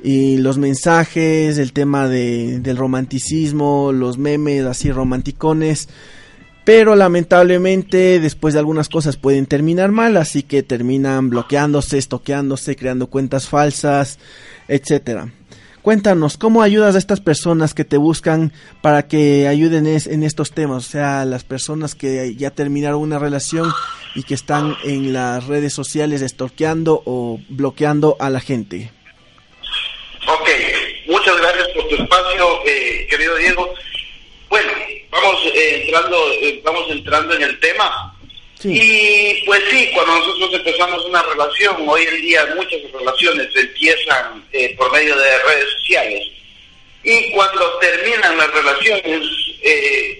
y 0.06 0.36
los 0.36 0.56
mensajes, 0.56 1.58
el 1.58 1.72
tema 1.72 2.06
de, 2.08 2.60
del 2.60 2.76
romanticismo, 2.76 3.90
los 3.90 4.18
memes 4.18 4.64
así 4.64 4.92
romanticones. 4.92 5.88
Pero 6.64 6.94
lamentablemente 6.94 8.20
después 8.20 8.54
de 8.54 8.60
algunas 8.60 8.88
cosas 8.88 9.16
pueden 9.16 9.46
terminar 9.46 9.90
mal, 9.90 10.16
así 10.16 10.44
que 10.44 10.62
terminan 10.62 11.28
bloqueándose, 11.28 11.98
estoqueándose, 11.98 12.76
creando 12.76 13.08
cuentas 13.08 13.48
falsas, 13.48 14.20
etcétera. 14.68 15.32
Cuéntanos, 15.82 16.36
¿cómo 16.36 16.62
ayudas 16.62 16.94
a 16.94 16.98
estas 16.98 17.20
personas 17.20 17.74
que 17.74 17.84
te 17.84 17.96
buscan 17.96 18.52
para 18.82 19.08
que 19.08 19.48
ayuden 19.48 19.88
en 19.88 20.22
estos 20.22 20.52
temas? 20.52 20.86
O 20.86 20.88
sea, 20.88 21.24
las 21.24 21.42
personas 21.42 21.96
que 21.96 22.36
ya 22.36 22.52
terminaron 22.52 23.00
una 23.02 23.18
relación 23.18 23.72
y 24.14 24.22
que 24.22 24.34
están 24.34 24.76
en 24.84 25.12
las 25.12 25.48
redes 25.48 25.72
sociales 25.72 26.22
estoqueando 26.22 27.02
o 27.06 27.40
bloqueando 27.48 28.16
a 28.20 28.30
la 28.30 28.38
gente. 28.38 28.92
Ok, 30.26 30.48
muchas 31.06 31.36
gracias 31.36 31.68
por 31.68 31.86
tu 31.88 31.94
espacio, 31.94 32.60
eh, 32.66 33.06
querido 33.08 33.36
Diego. 33.36 33.74
Bueno, 34.48 34.72
vamos 35.10 35.40
eh, 35.54 35.82
entrando, 35.84 36.32
eh, 36.42 36.60
vamos 36.64 36.90
entrando 36.90 37.34
en 37.34 37.42
el 37.42 37.60
tema. 37.60 38.12
Y 38.64 39.44
pues 39.44 39.62
sí, 39.70 39.90
cuando 39.94 40.18
nosotros 40.18 40.54
empezamos 40.54 41.04
una 41.04 41.22
relación, 41.22 41.88
hoy 41.88 42.02
en 42.02 42.20
día 42.22 42.46
muchas 42.56 42.80
relaciones 42.92 43.48
empiezan 43.54 44.44
por 44.76 44.90
medio 44.90 45.14
de 45.16 45.38
redes 45.42 45.70
sociales. 45.78 46.24
Y 47.04 47.30
cuando 47.30 47.78
terminan 47.78 48.36
las 48.36 48.50
relaciones, 48.50 49.28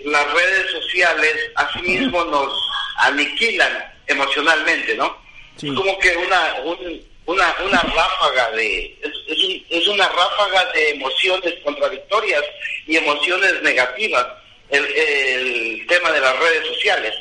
las 0.05 0.33
redes 0.33 0.71
sociales 0.71 1.35
asimismo 1.57 2.25
nos 2.27 2.53
aniquilan 2.99 3.85
emocionalmente, 4.07 4.95
¿no? 4.95 5.19
Es 5.57 5.73
como 5.73 5.99
que 5.99 6.17
una, 6.17 6.55
un, 6.65 7.03
una, 7.27 7.55
una 7.65 7.83
ráfaga 7.83 8.51
de, 8.53 8.97
es, 9.03 9.63
es, 9.69 9.89
una 9.89 10.09
ráfaga 10.09 10.73
de 10.73 10.91
emociones 10.91 11.55
contradictorias 11.65 12.43
y 12.87 12.97
emociones 12.97 13.63
negativas, 13.63 14.27
el, 14.71 14.85
el 14.85 15.87
tema 15.87 16.13
de 16.13 16.21
las 16.21 16.39
redes 16.39 16.67
sociales. 16.69 17.15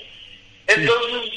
Entonces, 0.67 1.31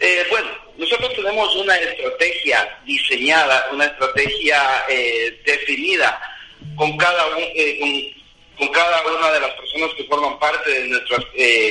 eh, 0.00 0.26
bueno, 0.30 0.48
nosotros 0.76 1.14
tenemos 1.14 1.54
una 1.56 1.76
estrategia 1.76 2.78
diseñada, 2.84 3.68
una 3.72 3.86
estrategia 3.86 4.84
eh, 4.88 5.40
definida 5.44 6.20
con 6.76 6.96
cada, 6.96 7.26
eh, 7.38 7.78
con, 7.78 8.23
con, 8.58 8.68
cada 8.68 9.02
una 9.06 9.32
de 9.32 9.40
las 9.40 9.50
personas 9.50 9.90
que 9.96 10.04
forman 10.04 10.38
parte 10.38 10.70
de 10.70 10.88
nuestras 10.88 11.24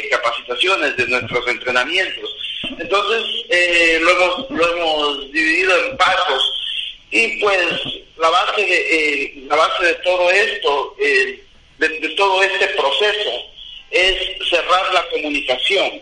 capacitaciones, 0.10 0.96
de 0.98 1.08
nuestros 1.08 1.48
entrenamientos. 1.48 2.36
Entonces, 2.80 3.46
eh, 3.50 4.00
lo, 4.02 4.12
hemos, 4.12 4.52
lo 4.52 4.76
hemos 4.76 5.32
dividido 5.32 5.86
en 5.86 5.98
pasos 5.98 6.54
y 7.12 7.40
pues 7.42 7.68
la 8.18 8.30
base 8.30 8.62
de, 8.66 9.24
eh, 9.24 9.34
la 9.48 9.56
base 9.56 9.86
de 9.86 9.94
todo 9.96 10.32
esto, 10.32 10.96
eh, 11.00 11.44
de, 11.78 12.10
todo 12.16 12.42
este 12.42 12.68
proceso, 12.70 13.32
es 13.92 14.50
cerrar 14.50 14.94
la 14.94 15.08
comunicación, 15.10 16.02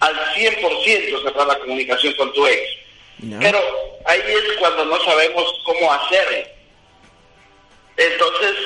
al 0.00 0.14
100% 0.34 1.22
cerrar 1.22 1.46
la 1.46 1.58
comunicación 1.60 2.12
con 2.14 2.32
tu 2.32 2.46
ex. 2.46 2.60
Pero 3.38 3.60
ahí 4.06 4.20
es 4.26 4.58
cuando 4.58 4.84
no 4.86 5.02
sabemos 5.04 5.44
cómo 5.64 5.92
hacerlo. 5.92 6.48
Entonces, 8.00 8.56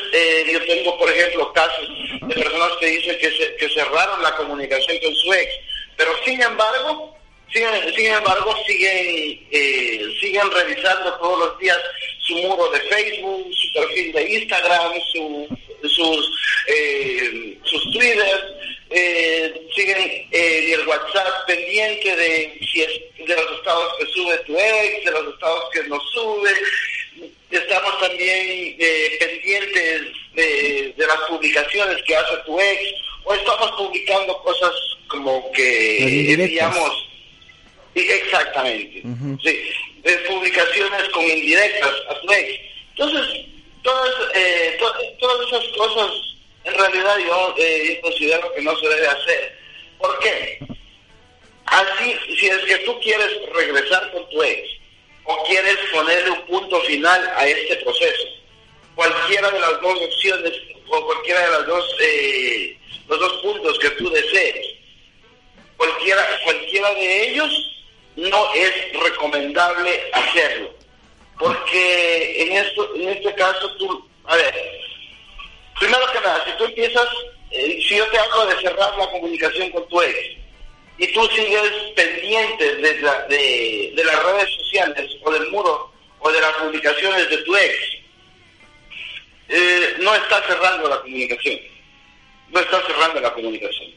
yo 0.53 0.65
tengo, 0.65 0.97
por 0.97 1.11
ejemplo, 1.11 1.53
casos 1.53 1.89
de 2.23 2.35
personas 2.35 2.73
que 2.79 2.87
dicen 2.87 3.19
que, 3.19 3.57
que 3.57 3.69
cerraron 3.69 4.23
la 4.23 4.37
comunicación 4.37 4.97
con 4.99 5.15
su 5.15 5.35
ex, 5.35 5.51
pero 5.97 6.13
sin 6.25 6.41
embargo, 6.41 7.15
sin, 7.55 8.07
embargo, 8.07 8.53
siguen, 8.67 9.47
eh, 9.53 10.17
siguen 10.21 10.51
revisando 10.51 11.15
todos 11.19 11.39
los 11.39 11.59
días 11.61 11.79
su 12.19 12.35
muro 12.35 12.69
de 12.71 12.81
Facebook, 12.81 13.47
su 13.55 13.73
perfil 13.73 14.13
de 14.13 14.35
Instagram, 14.35 14.93
sus, 15.83 16.39
eh, 16.67 17.57
sus 17.63 17.93
Twitter, 17.93 18.57
eh, 18.91 19.69
siguen 19.75 20.29
el 20.33 20.87
WhatsApp 20.89 21.47
pendiente 21.47 22.17
de, 22.17 22.59
si 22.73 22.83
es, 22.83 23.01
de 23.25 23.37
los 23.37 23.53
estados 23.59 23.93
que 23.99 24.07
sube 24.07 24.37
tu 24.39 24.59
ex, 24.59 25.05
de 25.05 25.11
los 25.13 25.35
estados 25.35 25.65
que 25.73 25.83
no 25.85 26.01
sube. 26.13 26.51
Estamos 27.59 28.01
también 28.01 28.77
pendientes 29.19 30.03
de, 30.35 30.95
de 30.97 31.07
las 31.07 31.19
publicaciones 31.29 32.03
que 32.03 32.17
hace 32.17 32.37
tu 32.47 32.59
ex, 32.59 32.81
o 33.25 33.35
estamos 33.35 33.71
publicando 33.73 34.37
cosas 34.43 34.73
como 35.09 35.51
que, 35.53 36.37
digamos, 36.37 37.09
exactamente. 37.95 39.03
sí. 39.43 39.61
publicaciones 40.29 41.09
con 41.11 41.23
indirectas 41.23 41.93
a 42.11 42.21
tu 42.21 42.33
ex. 42.33 42.61
Entonces, 42.97 43.47
todas, 43.83 44.11
eh, 44.35 44.77
todas 45.19 45.47
esas 45.49 45.65
cosas, 45.77 46.11
en 46.65 46.75
realidad 46.75 47.17
yo, 47.25 47.55
eh, 47.59 48.01
considero 48.03 48.53
que 48.55 48.63
no 48.63 48.77
se 48.77 48.89
debe 48.89 49.07
hacer. 49.07 49.59
¿Por 49.99 50.19
qué? 50.19 50.59
Así, 51.67 52.17
si 52.39 52.47
es 52.47 52.59
que 52.59 52.77
tú 52.79 52.99
quieres 53.01 53.31
regresar 53.53 54.11
con 54.13 54.29
tu 54.29 54.43
ex 54.43 54.69
o 55.25 55.45
quieres 55.45 55.77
ponerle 55.93 56.31
un 56.31 56.47
punto 56.47 56.81
final 56.83 57.33
a 57.37 57.47
este 57.47 57.77
proceso, 57.77 58.29
cualquiera 58.95 59.51
de 59.51 59.61
las 59.61 59.81
dos 59.81 60.01
opciones 60.01 60.53
o 60.89 61.07
cualquiera 61.07 61.41
de 61.41 61.51
las 61.51 61.67
dos, 61.67 61.97
eh, 62.01 62.79
los 63.09 63.19
dos 63.19 63.33
puntos 63.43 63.79
que 63.79 63.91
tú 63.91 64.11
desees, 64.11 64.67
cualquiera, 65.77 66.27
cualquiera 66.45 66.95
de 66.95 67.29
ellos 67.29 67.71
no 68.17 68.55
es 68.55 68.93
recomendable 69.03 70.11
hacerlo. 70.13 70.75
Porque 71.39 72.43
en, 72.43 72.53
esto, 72.53 72.95
en 72.95 73.09
este 73.09 73.35
caso 73.35 73.75
tú, 73.77 74.09
a 74.25 74.37
ver, 74.37 74.55
primero 75.81 76.07
que 76.13 76.21
nada, 76.21 76.45
si 76.45 76.53
tú 76.57 76.65
empiezas, 76.65 77.09
eh, 77.51 77.83
si 77.89 77.97
yo 77.97 78.07
te 78.09 78.19
hablo 78.19 78.47
de 78.47 78.61
cerrar 78.61 78.97
la 78.97 79.11
comunicación 79.11 79.71
con 79.71 79.89
tu 79.89 80.01
ex 80.01 80.44
y 80.99 81.13
tú 81.13 81.27
sigues 81.29 81.71
pendiente 81.97 82.77
de, 82.77 83.93
de, 83.95 84.05
las 84.05 84.23
redes 84.25 84.51
sociales 84.55 85.11
o 85.23 85.31
del 85.31 85.51
muro 85.51 85.93
o 86.21 86.31
de 86.31 86.41
las 86.41 86.53
publicaciones 86.55 87.29
de 87.29 87.39
tu 87.39 87.57
ex, 87.57 87.75
eh, 89.49 89.95
no 89.99 90.15
estás 90.15 90.47
cerrando 90.47 90.89
la 90.89 91.01
comunicación. 91.01 91.61
No 92.51 92.61
estás 92.61 92.87
cerrando 92.87 93.21
la 93.21 93.33
comunicación. 93.33 93.93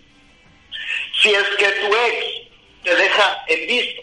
Si 1.22 1.30
es 1.30 1.44
que 1.58 1.68
tu 1.68 1.96
ex 1.96 2.26
te 2.84 2.96
deja 2.96 3.44
en 3.48 3.68
visto 3.68 4.02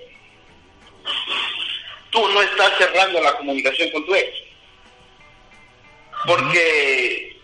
tú 2.14 2.28
no 2.28 2.40
estás 2.40 2.72
cerrando 2.78 3.20
la 3.20 3.36
comunicación 3.36 3.90
con 3.90 4.06
tu 4.06 4.14
ex. 4.14 4.30
Porque 6.26 7.36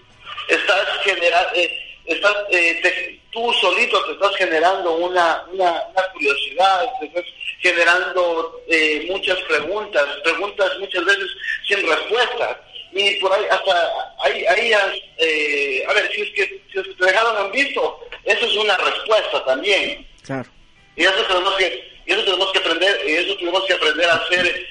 estás 0.49 0.87
generando, 1.03 1.51
eh, 1.55 1.99
estás, 2.07 2.37
eh, 2.51 3.20
tú 3.31 3.53
solito 3.55 4.05
te 4.05 4.13
estás 4.13 4.37
generando 4.37 4.97
una, 4.97 5.45
una, 5.53 5.83
curiosidad, 6.13 6.87
te 7.01 7.07
estás 7.07 7.25
generando 7.61 8.63
eh, 8.69 9.07
muchas 9.11 9.39
preguntas, 9.43 10.05
preguntas 10.25 10.79
muchas 10.79 11.05
veces 11.05 11.31
sin 11.67 11.89
respuesta. 11.89 12.61
Y 12.93 13.15
por 13.21 13.33
ahí, 13.33 13.45
hasta 13.49 13.93
ahí, 14.25 14.45
ahí 14.47 14.73
a 14.73 15.93
ver, 15.93 16.11
si 16.13 16.23
es, 16.23 16.31
que, 16.31 16.63
si 16.73 16.79
es 16.79 16.87
que 16.87 16.95
te 16.95 17.07
dejaron 17.07 17.47
en 17.47 17.53
visto, 17.53 18.01
eso 18.25 18.47
es 18.47 18.57
una 18.57 18.77
respuesta 18.77 19.45
también. 19.45 20.07
Claro. 20.25 20.49
Y 20.97 21.05
eso 21.05 21.23
tenemos 21.29 21.55
que 21.57 21.91
y 22.11 22.13
eso 22.13 22.25
tenemos 22.25 22.51
que 22.51 22.59
aprender, 22.59 23.01
y 23.07 23.13
eso 23.13 23.37
tenemos 23.37 23.65
que 23.67 23.75
aprender 23.75 24.11
a 24.11 24.29
ser, 24.29 24.67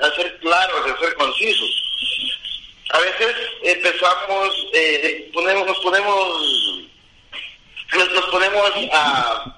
a 0.00 0.10
ser, 0.14 0.38
claros, 0.38 0.80
a 0.86 0.98
ser 0.98 1.14
concisos. 1.14 1.82
A 2.90 2.98
veces 3.00 3.36
empezamos, 3.62 4.66
eh, 4.72 5.30
ponemos, 5.34 5.66
nos 5.66 5.78
ponemos, 5.80 6.88
nos, 7.96 8.24
ponemos 8.30 8.70
a, 8.92 9.56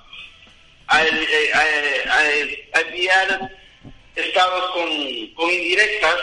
a, 0.89 1.07
enviar 2.81 3.51
estados 4.17 4.71
con, 4.73 5.27
con 5.35 5.51
indirectas 5.51 6.17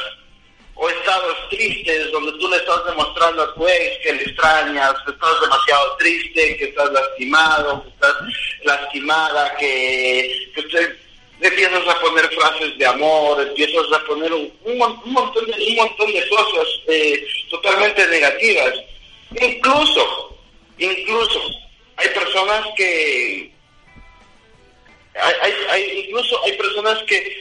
o 0.75 0.89
estados 0.89 1.49
tristes 1.49 2.11
donde 2.11 2.31
tú 2.39 2.47
le 2.47 2.55
estás 2.55 2.85
demostrando 2.85 3.43
a 3.43 3.53
tu 3.53 3.67
ex 3.67 3.97
que 4.01 4.13
le 4.13 4.23
extrañas, 4.23 4.93
que 5.05 5.11
estás 5.11 5.41
demasiado 5.41 5.97
triste, 5.97 6.57
que 6.57 6.65
estás 6.65 6.91
lastimado, 6.91 7.83
que 7.83 7.89
estás 7.89 8.15
lastimada, 8.63 9.55
que, 9.57 10.51
que 10.55 10.97
empiezas 11.41 11.87
a 11.87 11.99
poner 11.99 12.29
frases 12.29 12.77
de 12.77 12.85
amor, 12.85 13.41
empiezas 13.41 13.91
a 13.91 14.05
poner 14.05 14.31
un, 14.33 14.51
un, 14.63 14.77
montón, 14.77 15.45
de, 15.45 15.53
un 15.69 15.75
montón 15.75 16.13
de 16.13 16.29
cosas 16.29 16.67
eh, 16.87 17.27
totalmente 17.49 18.07
negativas. 18.07 18.73
Incluso, 19.39 20.37
incluso, 20.77 21.41
hay 21.99 22.07
personas 22.09 22.65
que, 22.77 23.51
hay, 25.15 25.53
hay, 25.69 26.05
incluso 26.05 26.43
hay 26.43 26.53
personas 26.53 26.97
que 27.03 27.37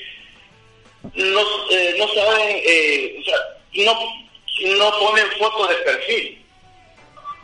no, 1.15 1.41
eh, 1.71 1.95
no 1.99 2.09
saben, 2.09 2.61
eh, 2.65 3.17
o 3.21 3.25
sea, 3.25 3.37
no, 3.85 4.79
no 4.79 4.99
ponen 4.99 5.27
foto 5.39 5.67
de 5.69 5.75
perfil. 5.77 6.45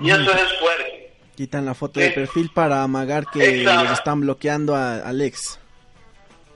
Y 0.01 0.11
eso 0.11 0.33
es 0.33 0.59
fuerte. 0.59 1.13
Quitan 1.37 1.65
la 1.67 1.75
foto 1.75 2.01
de 2.01 2.11
perfil 2.11 2.51
para 2.53 2.83
amagar 2.83 3.27
que 3.33 3.65
están 3.93 4.21
bloqueando 4.21 4.75
a 4.75 5.09
Alex. 5.09 5.59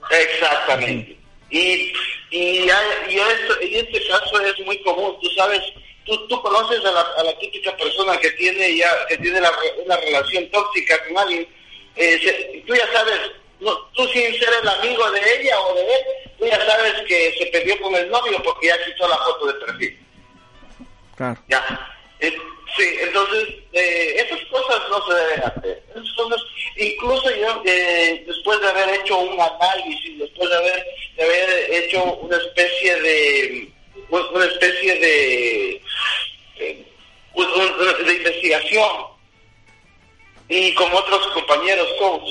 Exactamente. 0.09 1.17
Y, 1.49 1.93
y, 2.31 2.69
y, 2.69 2.69
este 2.69 4.07
caso 4.07 4.41
es 4.41 4.65
muy 4.65 4.81
común, 4.83 5.15
tú 5.21 5.29
sabes, 5.35 5.61
tú, 6.09 6.27
tú 6.27 6.41
conoces 6.41 6.83
a 6.83 6.91
la, 6.91 7.01
a 7.01 7.23
la 7.23 7.37
típica 7.37 7.75
persona 7.77 8.17
que 8.17 8.31
tiene 8.31 8.75
ya 8.75 8.89
que 9.07 9.17
tiene 9.17 9.39
una 9.85 9.97
relación 9.97 10.49
tóxica 10.49 11.01
con 11.05 11.17
alguien, 11.17 11.47
eh, 11.95 12.63
tú 12.65 12.75
ya 12.75 12.91
sabes, 12.91 13.19
no, 13.59 13.77
tú 13.93 14.07
sin 14.07 14.33
ser 14.37 14.49
el 14.61 14.67
amigo 14.67 15.11
de 15.11 15.19
ella 15.39 15.59
o 15.61 15.75
de 15.75 15.81
él, 15.81 16.01
tú 16.37 16.45
ya 16.45 16.65
sabes 16.65 16.93
que 17.07 17.33
se 17.37 17.45
perdió 17.47 17.79
con 17.81 17.93
el 17.95 18.09
novio 18.09 18.41
porque 18.43 18.67
ya 18.67 18.85
quitó 18.85 19.07
la 19.07 19.17
foto 19.17 19.47
de 19.47 19.53
perfil. 19.65 19.99
Claro. 21.15 21.41
Ya. 21.49 21.95
Eh, 22.21 22.33
sí, 22.77 22.97
entonces, 23.01 23.55
eh, 23.73 24.15
esas 24.17 24.39
cosas 24.45 24.81
no 24.89 25.05
se 25.05 25.13
deben 25.13 25.43
hacer. 25.43 25.83
incluso 26.77 27.29
yo, 27.35 27.61
eh, 27.65 28.23
después 28.25 28.59
de 28.61 28.69
haber 28.69 28.89
hecho 28.95 29.17
un 29.17 29.39
análisis, 29.39 30.19
después 30.19 30.49
de 30.49 30.55
haber, 30.55 30.85
de 31.17 31.23
haber 31.23 31.73
hecho 31.73 32.03
una 32.21 32.37
especie 32.37 33.01
de, 33.01 33.69
una 34.09 34.45
especie 34.45 34.95
de, 34.95 35.81
de 38.05 38.13
investigación, 38.13 39.09
y 40.49 40.73
con 40.73 40.91
otros 40.91 41.27
compañeros 41.27 41.87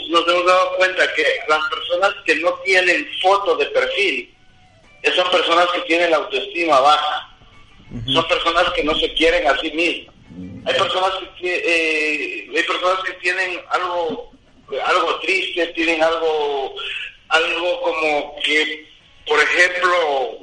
nos 0.09 0.29
hemos 0.29 0.47
dado 0.47 0.77
cuenta 0.77 1.15
que 1.15 1.25
las 1.49 1.61
personas 1.69 2.15
que 2.27 2.35
no 2.37 2.53
tienen 2.65 3.09
foto 3.23 3.57
de 3.57 3.67
perfil 3.67 4.35
son 5.15 5.31
personas 5.31 5.67
que 5.73 5.81
tienen 5.83 6.11
la 6.11 6.17
autoestima 6.19 6.81
baja, 6.81 7.37
son 8.13 8.27
personas 8.29 8.71
que 8.75 8.83
no 8.83 8.95
se 8.97 9.15
quieren 9.15 9.47
a 9.47 9.57
sí 9.61 9.71
mismas. 9.71 10.15
Hay 10.67 10.75
personas 10.75 11.13
que 11.41 11.55
eh, 11.65 12.51
hay 12.55 12.63
personas 12.65 12.99
que 13.05 13.13
tienen 13.15 13.61
algo 13.71 14.33
algo 14.85 15.21
triste, 15.21 15.69
tienen 15.69 16.03
algo 16.03 16.75
algo 17.29 17.81
como 17.81 18.37
que 18.43 18.87
por 19.27 19.39
ejemplo 19.41 20.39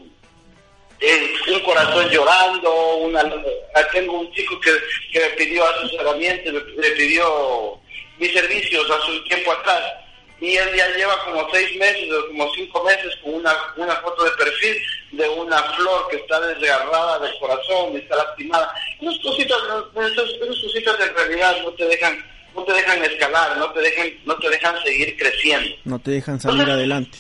un 1.02 1.60
corazón 1.62 2.10
llorando, 2.10 2.98
una, 2.98 3.24
tengo 3.92 4.20
un 4.20 4.32
chico 4.32 4.60
que, 4.60 4.72
que 5.12 5.20
me 5.20 5.30
pidió 5.32 5.66
asesoramiento, 5.66 6.52
le, 6.52 6.92
pidió 6.92 7.80
mis 8.18 8.34
servicios 8.34 8.90
hace 8.90 9.12
un 9.12 9.24
tiempo 9.26 9.52
atrás 9.52 9.84
y 10.40 10.56
él 10.56 10.70
ya 10.76 10.90
lleva 10.96 11.24
como 11.24 11.50
seis 11.52 11.78
meses 11.78 12.12
o 12.12 12.28
como 12.28 12.54
cinco 12.54 12.84
meses 12.84 13.16
con 13.24 13.36
una, 13.36 13.54
una 13.78 13.96
foto 13.98 14.24
de 14.24 14.32
perfil 14.32 14.78
de 15.12 15.30
una 15.30 15.58
flor 15.74 16.08
que 16.10 16.18
está 16.18 16.40
desgarrada 16.42 17.20
del 17.20 17.40
corazón, 17.40 17.96
está 17.96 18.18
lastimada. 18.18 18.74
Esas 19.00 19.18
cositas, 19.20 19.58
esas, 19.96 20.62
cositas 20.62 21.00
en 21.00 21.16
realidad 21.16 21.58
no 21.64 21.72
te 21.74 21.86
dejan 21.86 22.36
no 22.54 22.64
te 22.64 22.72
dejan 22.72 23.04
escalar, 23.04 23.58
no 23.58 23.70
te 23.72 23.82
dejan 23.82 24.10
no 24.26 24.36
te 24.38 24.50
dejan 24.50 24.82
seguir 24.84 25.18
creciendo. 25.18 25.76
No 25.84 26.00
te 26.00 26.12
dejan 26.12 26.40
salir 26.40 26.70
adelante. 26.70 27.18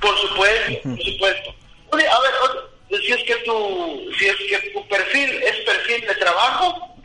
Por 0.00 0.16
supuesto, 0.18 0.80
por 0.82 1.02
supuesto 1.02 1.54
a 2.02 2.20
ver, 2.20 3.00
si 3.00 3.12
es 3.12 3.24
que 3.24 3.36
tu, 3.36 4.12
si 4.18 4.26
es 4.26 4.36
que 4.36 4.70
tu 4.70 4.86
perfil 4.88 5.42
es 5.42 5.56
perfil 5.64 6.06
de 6.06 6.14
trabajo, 6.16 6.96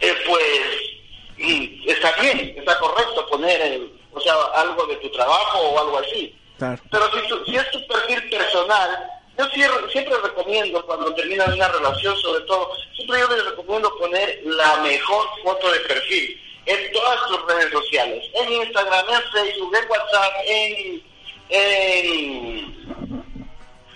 eh, 0.00 0.14
pues 0.26 1.38
mm, 1.38 1.88
está 1.88 2.12
bien, 2.20 2.54
está 2.56 2.78
correcto 2.78 3.26
poner, 3.28 3.80
o 4.12 4.20
sea, 4.20 4.34
algo 4.54 4.86
de 4.86 4.96
tu 4.96 5.10
trabajo 5.10 5.58
o 5.58 5.78
algo 5.80 5.98
así. 5.98 6.34
Pero 6.58 7.10
si, 7.12 7.50
si 7.50 7.56
es 7.56 7.70
tu 7.70 7.86
perfil 7.86 8.30
personal, 8.30 9.10
yo 9.36 9.48
siempre, 9.90 10.16
recomiendo 10.22 10.84
cuando 10.86 11.12
terminas 11.14 11.48
una 11.48 11.68
relación, 11.68 12.16
sobre 12.18 12.44
todo, 12.44 12.70
siempre 12.94 13.18
yo 13.18 13.28
les 13.28 13.44
recomiendo 13.46 13.96
poner 13.98 14.40
la 14.44 14.76
mejor 14.76 15.26
foto 15.42 15.72
de 15.72 15.80
perfil 15.80 16.40
en 16.66 16.92
todas 16.92 17.26
tus 17.26 17.44
redes 17.46 17.72
sociales, 17.72 18.24
en 18.34 18.52
Instagram, 18.52 19.06
en 19.08 19.22
Facebook, 19.32 19.76
en 19.76 19.90
WhatsApp, 19.90 20.32
en, 20.46 21.02
en 21.48 23.23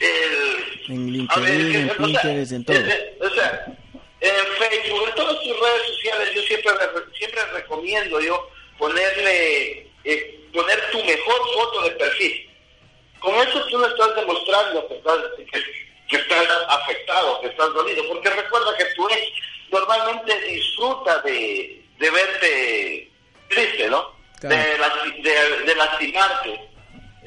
en 0.00 1.12
LinkedIn, 1.12 1.76
en 1.76 1.88
Pinterest, 1.96 2.52
en 2.52 2.64
todo. 2.64 2.76
o 2.76 3.30
sea, 3.30 3.66
en 4.20 4.46
Facebook, 4.58 5.08
en 5.08 5.14
todas 5.14 5.40
tus 5.40 5.60
redes 5.60 5.82
sociales, 5.86 6.34
yo 6.34 6.42
siempre 6.42 6.72
siempre 7.18 7.44
recomiendo 7.52 8.20
yo 8.20 8.50
ponerle 8.78 9.90
eh, 10.04 10.40
poner 10.52 10.90
tu 10.90 10.98
mejor 11.04 11.40
foto 11.54 11.82
de 11.82 11.90
perfil. 11.92 12.50
Con 13.20 13.34
eso 13.34 13.64
tú 13.66 13.78
no 13.78 13.86
estás 13.86 14.14
demostrando 14.16 14.88
que 14.88 14.94
estás, 14.96 15.18
que, 16.08 16.16
estás 16.16 16.46
afectado, 16.68 17.40
que 17.40 17.48
estás 17.48 17.74
dolido, 17.74 18.04
porque 18.08 18.30
recuerda 18.30 18.76
que 18.76 18.84
tú 18.96 19.08
ex 19.08 19.32
normalmente 19.70 20.40
disfruta 20.42 21.18
de, 21.20 21.84
de 21.98 22.10
verte 22.10 23.10
triste, 23.48 23.88
¿no? 23.88 24.16
De, 24.40 24.48
de, 24.48 25.64
de 25.64 25.74
lastimarte 25.74 26.67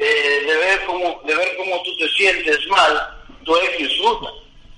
eh, 0.02 0.44
de 0.48 0.56
ver 0.56 0.86
cómo 0.88 1.22
de 1.26 1.36
ver 1.36 1.56
cómo 1.58 1.82
tú 1.84 1.96
te 1.98 2.10
sientes 2.10 2.66
mal, 2.68 3.18
tú 3.46 3.56
ex 3.56 3.78
disfruta 3.78 4.30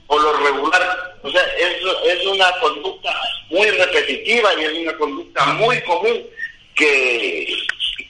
o 0.08 0.20
lo 0.20 0.34
regular. 0.34 1.18
O 1.24 1.32
sea, 1.32 1.42
eso 1.58 2.04
es 2.04 2.26
una 2.26 2.52
conducta 2.60 3.10
muy 3.50 3.70
repetitiva 3.70 4.54
y 4.56 4.64
es 4.66 4.74
una 4.74 4.98
conducta 4.98 5.46
muy 5.54 5.82
común 5.84 6.28
que, 6.76 7.58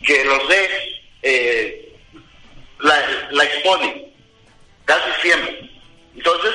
que 0.06 0.26
los 0.26 0.50
ex 0.50 0.74
eh, 1.22 1.94
la, 2.80 3.28
la 3.30 3.44
exponen 3.44 4.12
casi 4.86 5.22
siempre. 5.22 5.70
Entonces, 6.16 6.52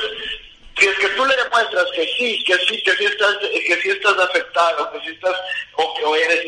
si 0.77 0.87
es 0.87 0.97
que 0.97 1.09
tú 1.09 1.25
le 1.25 1.35
demuestras 1.35 1.85
que 1.95 2.05
sí, 2.17 2.43
que 2.45 2.57
sí, 2.67 2.81
que 2.83 2.91
sí 2.95 3.05
estás, 3.05 3.37
que 3.37 3.81
sí 3.81 3.89
estás 3.89 4.17
afectado, 4.17 4.91
que 4.91 4.99
sí 5.01 5.09
estás, 5.09 5.35
o, 5.75 6.15
eres, 6.15 6.45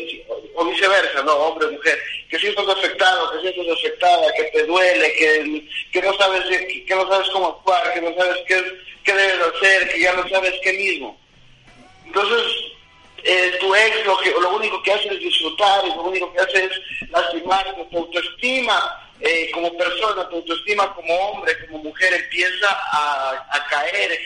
o 0.54 0.64
viceversa, 0.64 1.22
no, 1.22 1.34
hombre, 1.34 1.68
mujer, 1.68 1.98
que 2.32 2.38
sí 2.38 2.46
estás 2.46 2.66
afectado, 2.66 3.30
que 3.30 3.40
sí 3.42 3.48
estás 3.48 3.78
afectada, 3.78 4.32
que 4.32 4.44
te 4.44 4.64
duele, 4.64 5.12
que, 5.12 5.68
que 5.92 6.00
no 6.00 6.14
sabes, 6.14 6.44
que 6.86 6.94
no 6.94 7.06
sabes 7.06 7.28
cómo 7.28 7.48
actuar, 7.48 7.92
que 7.92 8.00
no 8.00 8.14
sabes 8.14 8.38
qué, 8.48 8.64
qué 9.04 9.12
debes 9.12 9.54
hacer, 9.54 9.92
que 9.92 10.00
ya 10.00 10.14
no 10.14 10.26
sabes 10.30 10.54
qué 10.62 10.72
mismo. 10.72 11.20
Entonces, 12.06 12.72
eh, 13.22 13.52
tu 13.60 13.74
ex 13.74 14.06
lo, 14.06 14.16
que, 14.16 14.30
lo 14.30 14.56
único 14.56 14.82
que 14.82 14.94
hace 14.94 15.08
es 15.08 15.20
disfrutar 15.20 15.86
lo 15.88 16.04
único 16.04 16.32
que 16.32 16.40
hace 16.40 16.64
es 16.64 17.10
lastimar 17.10 17.76
tu 17.90 17.98
autoestima 17.98 19.12
eh, 19.20 19.50
como 19.52 19.76
persona, 19.76 20.26
tu 20.30 20.36
autoestima 20.36 20.94
como 20.94 21.14
hombre, 21.14 21.54
como 21.66 21.84
mujer 21.84 22.14
empieza 22.14 22.66
a, 22.70 23.66
caer 23.68 24.18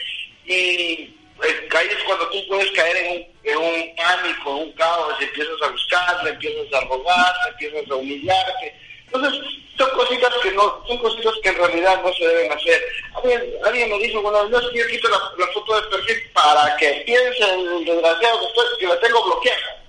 y 0.46 1.10
eh, 1.44 1.68
caes 1.68 1.96
cuando 2.06 2.28
tú 2.30 2.38
puedes 2.48 2.70
caer 2.72 2.96
en 2.96 3.12
un, 3.12 3.26
en 3.44 3.58
un 3.58 3.96
pánico, 3.96 4.50
en 4.50 4.62
un 4.64 4.72
caos, 4.72 5.14
empiezas 5.20 5.62
a 5.62 5.68
buscarla, 5.68 6.30
empiezas 6.30 6.72
a 6.72 6.84
robar, 6.86 7.34
empiezas 7.50 7.90
a 7.90 7.94
humillarte. 7.94 8.74
Entonces, 9.06 9.40
son 9.76 9.90
cositas 9.90 10.32
que 10.42 10.50
no, 10.52 10.82
son 10.86 10.98
cositas 10.98 11.34
que 11.42 11.48
en 11.50 11.56
realidad 11.56 12.02
no 12.02 12.12
se 12.14 12.26
deben 12.26 12.52
hacer. 12.52 12.82
Alguien, 13.14 13.42
alguien 13.64 13.90
me 13.90 13.98
dijo, 13.98 14.22
bueno, 14.22 14.48
yo 14.48 14.70
quiero 14.70 14.88
quitar 14.88 15.10
la, 15.10 15.46
foto 15.52 15.80
de 15.80 15.88
perfil 15.88 16.30
para 16.32 16.76
que 16.76 17.02
piense 17.06 17.44
el 17.54 17.84
desgraciado 17.84 18.40
que, 18.40 18.46
estoy, 18.46 18.78
que 18.80 18.86
la 18.86 19.00
tengo 19.00 19.24
bloqueada. 19.24 19.82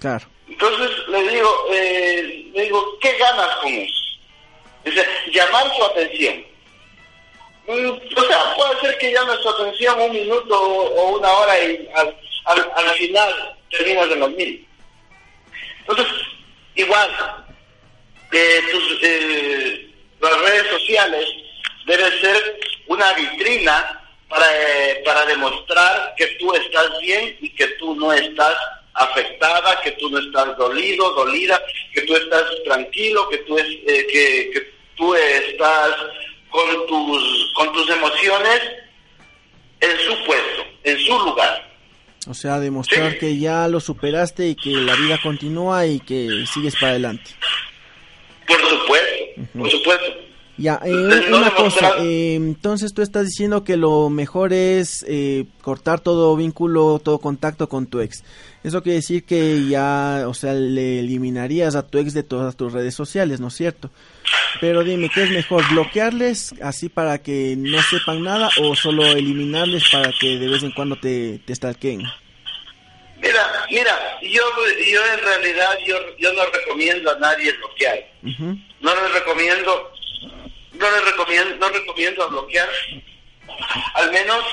Claro. 0.00 0.26
Entonces 0.48 0.90
le 1.08 1.28
digo, 1.28 1.66
eh, 1.72 2.50
le 2.52 2.62
digo, 2.62 2.98
¿qué 3.00 3.12
ganas 3.18 3.56
con 3.56 3.72
eso? 3.72 4.02
Dice, 4.84 5.06
llamar 5.32 5.74
su 5.74 5.84
atención. 5.84 6.44
O 7.68 8.24
sea, 8.26 8.54
puede 8.56 8.80
ser 8.80 8.98
que 8.98 9.12
llame 9.12 9.34
su 9.42 9.48
atención 9.50 10.00
un 10.00 10.12
minuto 10.12 10.58
o, 10.58 11.18
una 11.18 11.30
hora 11.30 11.64
y 11.64 11.86
al, 11.94 12.16
al, 12.46 12.90
final 12.94 13.58
terminas 13.70 14.08
de 14.08 14.16
dormir. 14.16 14.66
Entonces, 15.80 16.06
igual, 16.76 17.10
eh, 18.32 18.62
tus, 18.70 18.98
eh, 19.02 19.90
las 20.18 20.40
redes 20.40 20.66
sociales 20.68 21.28
deben 21.86 22.20
ser 22.22 22.60
una 22.86 23.12
vitrina 23.12 24.02
para, 24.30 24.46
eh, 24.50 25.02
para 25.04 25.26
demostrar 25.26 26.14
que 26.16 26.26
tú 26.38 26.54
estás 26.54 26.98
bien 27.02 27.36
y 27.38 27.54
que 27.54 27.66
tú 27.78 27.94
no 27.96 28.14
estás 28.14 28.56
afectada, 28.94 29.78
que 29.82 29.92
tú 29.92 30.08
no 30.08 30.18
estás 30.20 30.56
dolido, 30.56 31.12
dolida, 31.12 31.62
que 31.92 32.00
tú 32.02 32.16
estás 32.16 32.44
tranquilo, 32.64 33.28
que 33.28 33.38
tú, 33.38 33.58
es, 33.58 33.66
eh, 33.66 34.06
que, 34.10 34.50
que 34.52 34.72
tú 34.96 35.14
estás 35.14 35.94
con 36.50 36.86
tus, 36.86 37.52
con 37.54 37.72
tus 37.72 37.90
emociones 37.90 38.60
en 39.80 39.96
su 40.06 40.24
puesto, 40.24 40.62
en 40.84 40.98
su 40.98 41.18
lugar. 41.18 41.68
O 42.26 42.34
sea, 42.34 42.58
demostrar 42.58 43.18
que 43.18 43.38
ya 43.38 43.68
lo 43.68 43.80
superaste 43.80 44.48
y 44.48 44.54
que 44.54 44.70
la 44.70 44.94
vida 44.96 45.18
continúa 45.22 45.86
y 45.86 46.00
que 46.00 46.44
sigues 46.52 46.74
para 46.74 46.90
adelante. 46.90 47.30
Por 48.46 48.60
supuesto, 48.60 49.42
por 49.56 49.70
supuesto. 49.70 50.27
Ya, 50.58 50.80
eh, 50.84 50.90
una 51.32 51.54
cosa, 51.54 51.94
eh, 52.00 52.34
entonces 52.34 52.92
tú 52.92 53.00
estás 53.00 53.26
diciendo 53.26 53.62
que 53.62 53.76
lo 53.76 54.10
mejor 54.10 54.52
es 54.52 55.04
eh, 55.08 55.46
cortar 55.62 56.00
todo 56.00 56.36
vínculo, 56.36 57.00
todo 57.02 57.20
contacto 57.20 57.68
con 57.68 57.86
tu 57.86 58.00
ex. 58.00 58.24
Eso 58.64 58.82
quiere 58.82 58.96
decir 58.96 59.24
que 59.24 59.68
ya, 59.68 60.24
o 60.26 60.34
sea, 60.34 60.52
le 60.54 60.98
eliminarías 60.98 61.76
a 61.76 61.86
tu 61.86 61.98
ex 61.98 62.12
de 62.12 62.24
todas 62.24 62.56
tus 62.56 62.72
redes 62.72 62.94
sociales, 62.94 63.38
¿no 63.38 63.48
es 63.48 63.54
cierto? 63.54 63.90
Pero 64.60 64.82
dime, 64.82 65.08
¿qué 65.14 65.22
es 65.22 65.30
mejor? 65.30 65.62
¿Bloquearles 65.70 66.54
así 66.60 66.88
para 66.88 67.18
que 67.18 67.54
no 67.56 67.80
sepan 67.82 68.24
nada 68.24 68.50
o 68.60 68.74
solo 68.74 69.06
eliminarles 69.06 69.84
para 69.92 70.12
que 70.20 70.38
de 70.38 70.48
vez 70.48 70.64
en 70.64 70.72
cuando 70.72 70.96
te, 70.96 71.38
te 71.38 71.54
stalkeen? 71.54 72.02
Mira, 73.20 73.66
mira, 73.70 74.18
yo, 74.22 74.42
yo 74.90 75.00
en 75.14 75.20
realidad 75.20 75.70
yo, 75.86 75.96
yo 76.18 76.32
no 76.32 76.42
recomiendo 76.46 77.10
a 77.12 77.18
nadie 77.18 77.52
bloquear. 77.52 77.98
No 78.80 78.94
les 78.94 79.12
recomiendo, 79.12 79.92
no 80.78 80.90
les 80.90 81.04
recomiendo, 81.04 81.56
no 81.56 81.68
recomiendo 81.68 82.28
bloquear, 82.28 82.68
al 83.94 84.12
menos 84.12 84.44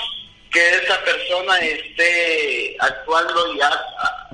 que 0.51 0.69
esa 0.69 1.03
persona 1.03 1.57
esté 1.59 2.77
actuando 2.79 3.55
ya 3.55 3.81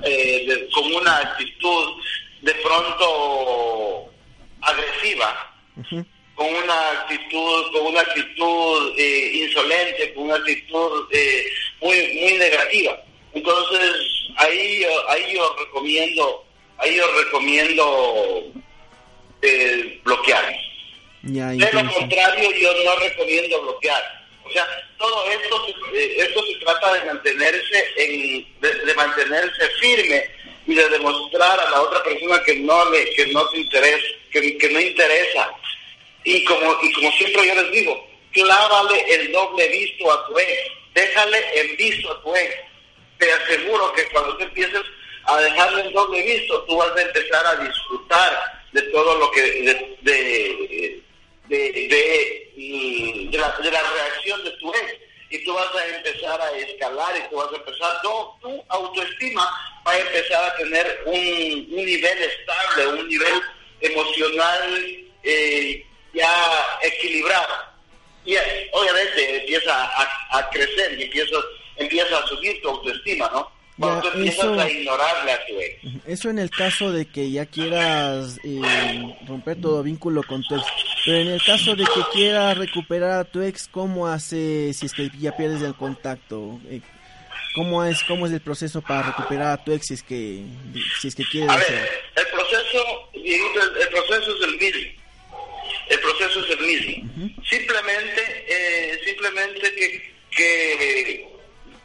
eh, 0.04 0.68
con 0.72 0.94
una 0.94 1.18
actitud 1.18 2.02
de 2.42 2.54
pronto 2.54 4.12
agresiva, 4.60 5.52
con 6.34 6.46
una 6.46 6.90
actitud, 6.92 7.72
con 7.72 7.86
una 7.86 8.00
actitud 8.00 8.94
eh, 8.96 9.30
insolente, 9.34 10.14
con 10.14 10.24
una 10.24 10.36
actitud 10.36 11.08
eh, 11.10 11.44
muy 11.80 11.96
muy 12.20 12.38
negativa. 12.38 13.02
Entonces 13.34 13.96
ahí 14.36 14.84
ahí 15.08 15.34
yo 15.34 15.56
recomiendo 15.58 16.44
ahí 16.78 16.96
yo 16.96 17.04
recomiendo 17.24 18.52
eh, 19.42 20.00
de 21.22 21.72
lo 21.72 21.92
contrario 21.92 22.50
yo 22.60 22.72
no 22.84 22.96
recomiendo 22.96 23.62
bloquear. 23.62 24.22
O 24.44 24.50
sea, 24.50 24.66
todo 24.98 25.30
esto 25.30 25.66
esto 25.94 26.46
se 26.46 26.54
trata 26.64 26.94
de 26.94 27.04
mantenerse 27.04 27.84
en 27.96 28.46
de, 28.60 28.94
mantenerse 28.94 29.68
firme 29.80 30.30
y 30.66 30.74
de 30.74 30.88
demostrar 30.88 31.60
a 31.60 31.70
la 31.70 31.82
otra 31.82 32.02
persona 32.02 32.42
que 32.44 32.56
no 32.56 32.90
le 32.90 33.10
que 33.14 33.26
no 33.28 33.48
te 33.50 33.58
interesa 33.58 34.06
que, 34.32 34.58
que 34.58 34.68
no 34.70 34.80
interesa. 34.80 35.50
Y 36.24 36.44
como 36.44 36.76
y 36.82 36.92
como 36.92 37.12
siempre 37.12 37.46
yo 37.46 37.54
les 37.54 37.72
digo 37.72 38.08
clávale 38.32 39.14
el 39.14 39.30
doble 39.30 39.68
visto 39.68 40.12
a 40.12 40.26
tu 40.26 40.38
ex 40.38 40.72
déjale 40.94 41.60
el 41.60 41.76
visto 41.76 42.12
a 42.12 42.22
tu 42.22 42.34
ex. 42.34 42.54
Te 43.18 43.30
aseguro 43.32 43.92
que 43.92 44.04
cuando 44.06 44.36
tú 44.36 44.42
empieces 44.42 44.82
a 45.24 45.40
dejarle 45.40 45.82
el 45.82 45.92
doble 45.92 46.20
visto 46.22 46.64
tú 46.64 46.76
vas 46.76 46.96
a 46.96 47.02
empezar 47.02 47.46
a 47.46 47.56
disfrutar 47.56 48.62
de 48.72 48.82
todo 48.82 49.18
lo 49.18 49.30
que 49.30 49.42
de, 49.42 49.96
de, 50.00 51.02
de, 51.56 53.28
de, 53.30 53.38
la, 53.38 53.50
de 53.62 53.70
la 53.70 53.82
reacción 53.82 54.42
de 54.44 54.50
tu 54.52 54.72
ex 54.74 54.94
y 55.30 55.44
tú 55.44 55.54
vas 55.54 55.74
a 55.74 55.96
empezar 55.96 56.40
a 56.40 56.50
escalar 56.52 57.16
y 57.16 57.30
tú 57.30 57.36
vas 57.36 57.52
a 57.52 57.56
empezar, 57.56 58.00
no, 58.04 58.38
tu 58.40 58.64
autoestima 58.68 59.42
va 59.86 59.92
a 59.92 59.98
empezar 59.98 60.44
a 60.44 60.56
tener 60.56 61.02
un, 61.06 61.14
un 61.14 61.84
nivel 61.86 62.18
estable, 62.22 63.00
un 63.00 63.08
nivel 63.08 63.42
emocional 63.80 65.04
eh, 65.22 65.86
ya 66.12 66.78
equilibrado. 66.82 67.54
Y 68.24 68.36
obviamente 68.72 69.40
empieza 69.40 69.90
a, 70.30 70.50
crecer 70.50 70.98
y 70.98 71.04
empieza, 71.04 71.36
empieza 71.76 72.18
a 72.18 72.26
subir 72.28 72.60
tu 72.62 72.68
autoestima, 72.68 73.28
¿no? 73.32 73.50
Tú 73.82 74.08
empiezas 74.14 74.44
eso, 74.44 74.60
a. 74.60 74.68
Eso 76.06 76.30
en 76.30 76.38
el 76.38 76.50
caso 76.50 76.92
de 76.92 77.06
que 77.06 77.30
ya 77.30 77.46
quieras 77.46 78.38
eh, 78.44 78.60
romper 79.26 79.60
todo 79.60 79.82
vínculo 79.82 80.22
con 80.22 80.42
tu 80.44 80.54
ex. 80.54 80.64
Pero 81.04 81.18
en 81.18 81.28
el 81.28 81.42
caso 81.42 81.74
de 81.74 81.84
que 81.84 82.00
quieras 82.12 82.56
recuperar 82.56 83.12
a 83.12 83.24
tu 83.24 83.42
ex, 83.42 83.68
¿cómo 83.68 84.06
hace 84.06 84.72
si 84.72 84.86
es 84.86 84.92
que 84.92 85.10
ya 85.18 85.36
pierdes 85.36 85.62
el 85.62 85.74
contacto? 85.74 86.60
Eh, 86.70 86.80
¿Cómo 87.54 87.84
es 87.84 88.02
cómo 88.04 88.26
es 88.26 88.32
el 88.32 88.40
proceso 88.40 88.80
para 88.80 89.02
recuperar 89.02 89.52
a 89.52 89.64
tu 89.64 89.72
ex 89.72 89.88
si 89.88 89.94
es 89.94 90.02
que 90.02 90.44
si 91.00 91.08
es 91.08 91.14
que 91.14 91.24
quieres? 91.24 91.50
A 91.50 91.56
ver, 91.56 91.90
el 92.16 92.26
proceso, 92.28 93.10
el, 93.14 93.88
proceso 93.88 94.36
es 94.36 94.42
el 94.44 94.58
mismo. 94.58 94.92
El 95.88 96.00
proceso 96.00 96.40
es 96.40 96.50
el 96.50 96.66
mismo. 96.66 97.34
Simplemente, 97.50 98.44
eh, 98.48 99.00
simplemente 99.04 99.74
que, 99.74 100.14
que 100.30 101.31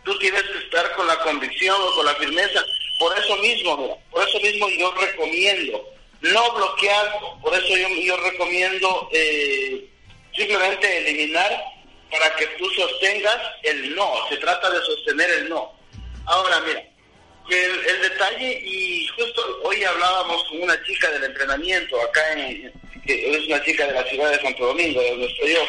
tú 0.07 0.17
tienes 0.19 0.41
que 0.43 0.59
estar 0.59 0.95
con 0.95 1.05
la 1.05 1.19
convicción 1.19 1.75
o 1.79 1.95
con 1.95 2.05
la 2.05 2.15
firmeza. 2.15 2.65
Por 2.97 3.15
eso 3.19 3.35
mismo, 3.37 4.01
por 4.09 4.27
eso 4.27 4.39
mismo 4.39 4.69
yo 4.69 4.91
recomiendo 4.93 5.85
no 6.21 6.51
bloquear, 6.53 7.19
por 7.43 7.53
eso 7.53 7.77
yo, 7.77 7.87
yo 7.89 8.17
recomiendo 8.17 9.09
eh, 9.11 9.85
simplemente 10.33 10.97
eliminar 10.97 11.63
para 12.09 12.35
que 12.37 12.47
tú 12.57 12.67
sostengas 12.71 13.37
el 13.63 13.93
no, 13.93 14.13
se 14.29 14.37
trata 14.37 14.69
de 14.69 14.79
sostener 14.79 15.29
el 15.29 15.49
no. 15.49 15.73
Ahora, 16.25 16.59
mira, 16.61 16.83
el, 17.49 18.01
detalle, 18.01 18.61
y 18.63 19.07
justo 19.09 19.61
hoy 19.63 19.83
hablábamos 19.83 20.43
con 20.45 20.63
una 20.63 20.81
chica 20.83 21.11
del 21.11 21.25
entrenamiento, 21.25 22.01
acá 22.01 22.33
en, 22.33 22.71
que 23.05 23.31
es 23.31 23.47
una 23.47 23.61
chica 23.63 23.85
de 23.85 23.93
la 23.93 24.03
ciudad 24.05 24.31
de 24.31 24.41
Santo 24.41 24.67
Domingo, 24.67 25.01
de 25.01 25.09
donde 25.11 25.27
estoy 25.27 25.53
yo, 25.53 25.63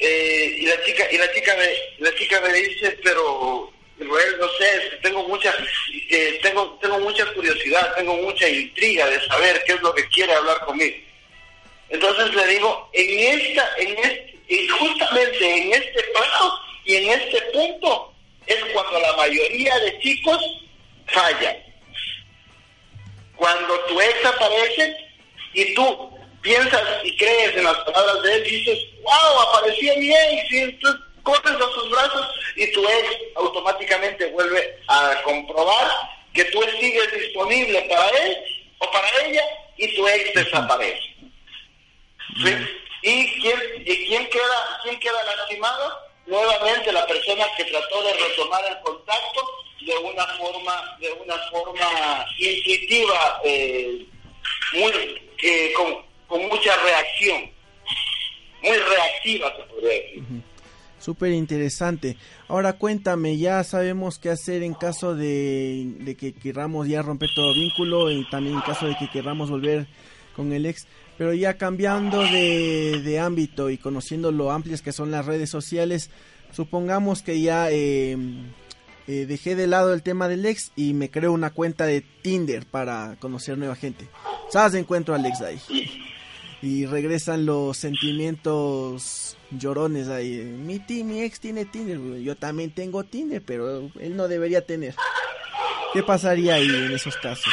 eh, 0.00 0.56
y 0.58 0.66
la 0.66 0.82
chica, 0.82 1.06
y 1.12 1.18
la 1.18 1.32
chica 1.32 1.56
me, 1.56 2.04
la 2.04 2.14
chica 2.16 2.40
me 2.40 2.52
dice, 2.54 2.98
pero 3.04 3.71
No 4.04 4.48
sé, 4.58 4.98
tengo 5.02 5.26
mucha, 5.28 5.54
eh, 6.10 6.38
tengo, 6.42 6.78
tengo 6.80 6.98
mucha 7.00 7.24
curiosidad, 7.32 7.94
tengo 7.96 8.14
mucha 8.16 8.48
intriga 8.48 9.06
de 9.06 9.24
saber 9.26 9.62
qué 9.66 9.74
es 9.74 9.82
lo 9.82 9.94
que 9.94 10.08
quiere 10.08 10.32
hablar 10.34 10.60
conmigo. 10.64 10.96
Entonces 11.88 12.34
le 12.34 12.46
digo, 12.46 12.88
en 12.92 13.40
esta, 13.40 13.68
en 13.78 13.98
este, 13.98 14.68
justamente 14.68 15.56
en 15.56 15.72
este 15.72 16.02
paso 16.14 16.60
y 16.84 16.96
en 16.96 17.10
este 17.10 17.40
punto 17.52 18.14
es 18.46 18.64
cuando 18.72 18.98
la 18.98 19.16
mayoría 19.16 19.78
de 19.78 19.98
chicos 20.00 20.38
fallan. 21.06 21.56
Cuando 23.36 23.80
tu 23.88 24.00
ex 24.00 24.24
aparece 24.24 24.96
y 25.54 25.74
tú 25.74 26.10
piensas 26.40 26.82
y 27.04 27.16
crees 27.16 27.56
en 27.56 27.64
las 27.64 27.78
palabras 27.78 28.22
de 28.22 28.34
él, 28.34 28.44
dices, 28.44 28.78
wow, 29.02 29.48
apareció 29.48 29.96
mi 29.96 30.12
ex, 30.12 30.52
y 30.52 30.72
tú 30.74 30.88
corres 31.22 31.54
a 31.54 31.72
sus 31.72 31.90
brazos 31.90 32.28
y 32.56 32.70
tu 32.72 32.82
ex 32.86 33.08
automáticamente 33.36 34.26
vuelve 34.30 34.78
a 34.88 35.22
comprobar 35.24 35.90
que 36.32 36.44
tú 36.46 36.60
sigues 36.80 37.12
disponible 37.12 37.82
para 37.82 38.08
él 38.08 38.36
o 38.78 38.90
para 38.90 39.08
ella 39.24 39.42
y 39.76 39.94
tu 39.94 40.06
ex 40.08 40.34
desaparece. 40.34 41.14
¿Sí? 42.42 42.54
¿Y 43.02 43.40
quién, 43.40 43.60
y 43.84 44.06
quién, 44.06 44.28
queda, 44.30 44.80
quién 44.84 44.98
queda 45.00 45.24
lastimado? 45.24 45.98
Nuevamente 46.26 46.92
la 46.92 47.04
persona 47.06 47.44
que 47.56 47.64
trató 47.64 48.02
de 48.04 48.12
retomar 48.12 48.64
el 48.64 48.78
contacto 48.80 49.48
de 49.80 49.98
una 49.98 50.24
forma, 50.38 50.96
de 51.00 51.12
una 51.12 51.36
forma 51.50 52.26
intuitiva, 52.38 53.40
eh, 53.44 54.06
muy, 54.74 55.72
con, 55.74 56.06
con, 56.28 56.48
mucha 56.48 56.76
reacción, 56.76 57.52
muy 58.62 58.76
reactiva 58.76 59.52
se 59.56 59.62
podría 59.64 59.90
decir. 59.90 60.24
Súper 61.02 61.32
interesante. 61.32 62.16
Ahora 62.46 62.74
cuéntame, 62.74 63.36
ya 63.36 63.64
sabemos 63.64 64.20
qué 64.20 64.30
hacer 64.30 64.62
en 64.62 64.72
caso 64.72 65.16
de, 65.16 66.14
que 66.16 66.32
queramos 66.32 66.86
ya 66.86 67.02
romper 67.02 67.30
todo 67.34 67.52
vínculo 67.54 68.08
y 68.12 68.24
también 68.30 68.54
en 68.54 68.60
caso 68.60 68.86
de 68.86 68.94
que 68.96 69.10
queramos 69.10 69.50
volver 69.50 69.88
con 70.36 70.52
el 70.52 70.64
ex. 70.64 70.86
Pero 71.18 71.34
ya 71.34 71.58
cambiando 71.58 72.20
de, 72.22 73.18
ámbito 73.20 73.68
y 73.68 73.78
conociendo 73.78 74.30
lo 74.30 74.52
amplias 74.52 74.80
que 74.80 74.92
son 74.92 75.10
las 75.10 75.26
redes 75.26 75.50
sociales, 75.50 76.08
supongamos 76.52 77.22
que 77.22 77.40
ya 77.40 77.68
eh, 77.72 78.16
eh, 79.08 79.26
dejé 79.26 79.56
de 79.56 79.66
lado 79.66 79.92
el 79.94 80.04
tema 80.04 80.28
del 80.28 80.46
ex 80.46 80.70
y 80.76 80.94
me 80.94 81.10
creo 81.10 81.32
una 81.32 81.50
cuenta 81.50 81.84
de 81.84 82.02
Tinder 82.22 82.64
para 82.64 83.16
conocer 83.18 83.58
nueva 83.58 83.74
gente. 83.74 84.06
¿Sabes? 84.50 84.74
Encuentro 84.74 85.16
al 85.16 85.26
ex 85.26 85.40
ahí. 85.40 85.58
Y 86.62 86.86
regresan 86.86 87.44
los 87.44 87.76
sentimientos 87.76 89.36
llorones 89.50 90.08
ahí. 90.08 90.36
Mi, 90.36 90.80
mi 91.02 91.22
ex 91.22 91.40
tiene 91.40 91.64
Tinder, 91.64 91.98
yo 92.22 92.36
también 92.36 92.70
tengo 92.72 93.04
Tinder, 93.04 93.42
pero 93.44 93.90
él 94.00 94.16
no 94.16 94.28
debería 94.28 94.64
tener. 94.64 94.94
¿Qué 95.92 96.02
pasaría 96.02 96.54
ahí 96.54 96.66
en 96.66 96.92
esos 96.92 97.16
casos? 97.16 97.52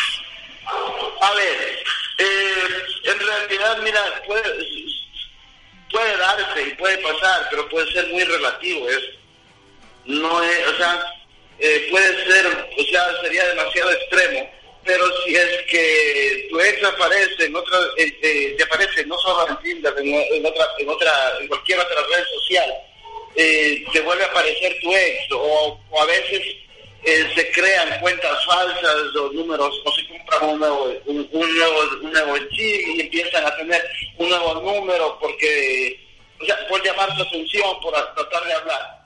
A 1.22 1.34
ver, 1.34 1.80
en 3.04 3.20
realidad, 3.20 3.80
mira, 3.84 4.00
puede, 4.26 6.18
darse 6.18 6.68
y 6.68 6.76
puede 6.76 6.98
pasar, 7.00 7.48
pero 7.50 7.68
puede 7.70 7.92
ser 7.92 8.08
muy 8.10 8.24
relativo 8.24 8.88
eso. 8.88 9.12
No 10.06 10.42
es, 10.44 10.68
o 10.68 10.78
sea, 10.78 11.04
eh, 11.60 11.88
puede 11.92 12.26
ser, 12.26 12.68
o 12.78 12.84
sea, 12.84 13.22
sería 13.22 13.46
demasiado 13.48 13.92
extremo, 13.92 14.50
pero 14.90 15.06
si 15.24 15.36
es 15.36 15.62
que 15.70 16.48
tu 16.50 16.60
ex 16.60 16.84
aparece 16.84 17.46
en 17.46 17.56
otra, 17.56 17.78
eh, 17.96 18.12
eh, 18.24 18.56
te 18.58 18.64
aparece 18.64 19.06
no 19.06 19.16
solo 19.20 19.48
en 19.48 19.58
Tinder, 19.58 19.94
en, 20.00 20.44
otra, 20.44 20.68
en 20.80 20.90
otra, 20.90 21.14
en 21.40 21.48
cualquier 21.48 21.78
otra 21.78 22.02
red 22.02 22.24
social, 22.34 22.74
te 23.36 24.02
vuelve 24.02 24.24
a 24.24 24.28
aparecer 24.28 24.76
tu 24.82 24.92
ex, 24.92 25.32
o, 25.32 25.80
a 25.96 26.06
veces 26.06 26.42
se 27.36 27.52
crean 27.52 28.00
cuentas 28.00 28.44
falsas 28.46 29.16
o 29.16 29.32
números, 29.32 29.80
o 29.86 29.92
se 29.92 30.08
compran 30.08 30.50
un 30.50 30.60
nuevo, 30.60 30.94
un, 31.06 31.30
nuevo, 31.32 31.82
un 32.02 32.12
nuevo 32.12 32.38
chip 32.50 32.88
y 32.88 33.02
empiezan 33.02 33.46
a 33.46 33.56
tener 33.58 33.88
un 34.18 34.28
nuevo 34.28 34.56
número 34.56 35.20
porque, 35.22 36.00
o 36.42 36.46
sea, 36.46 36.68
por 36.68 36.84
llamar 36.84 37.16
su 37.16 37.22
atención, 37.22 37.80
por 37.82 37.94
tratar 37.94 38.44
de 38.44 38.54
hablar 38.54 39.00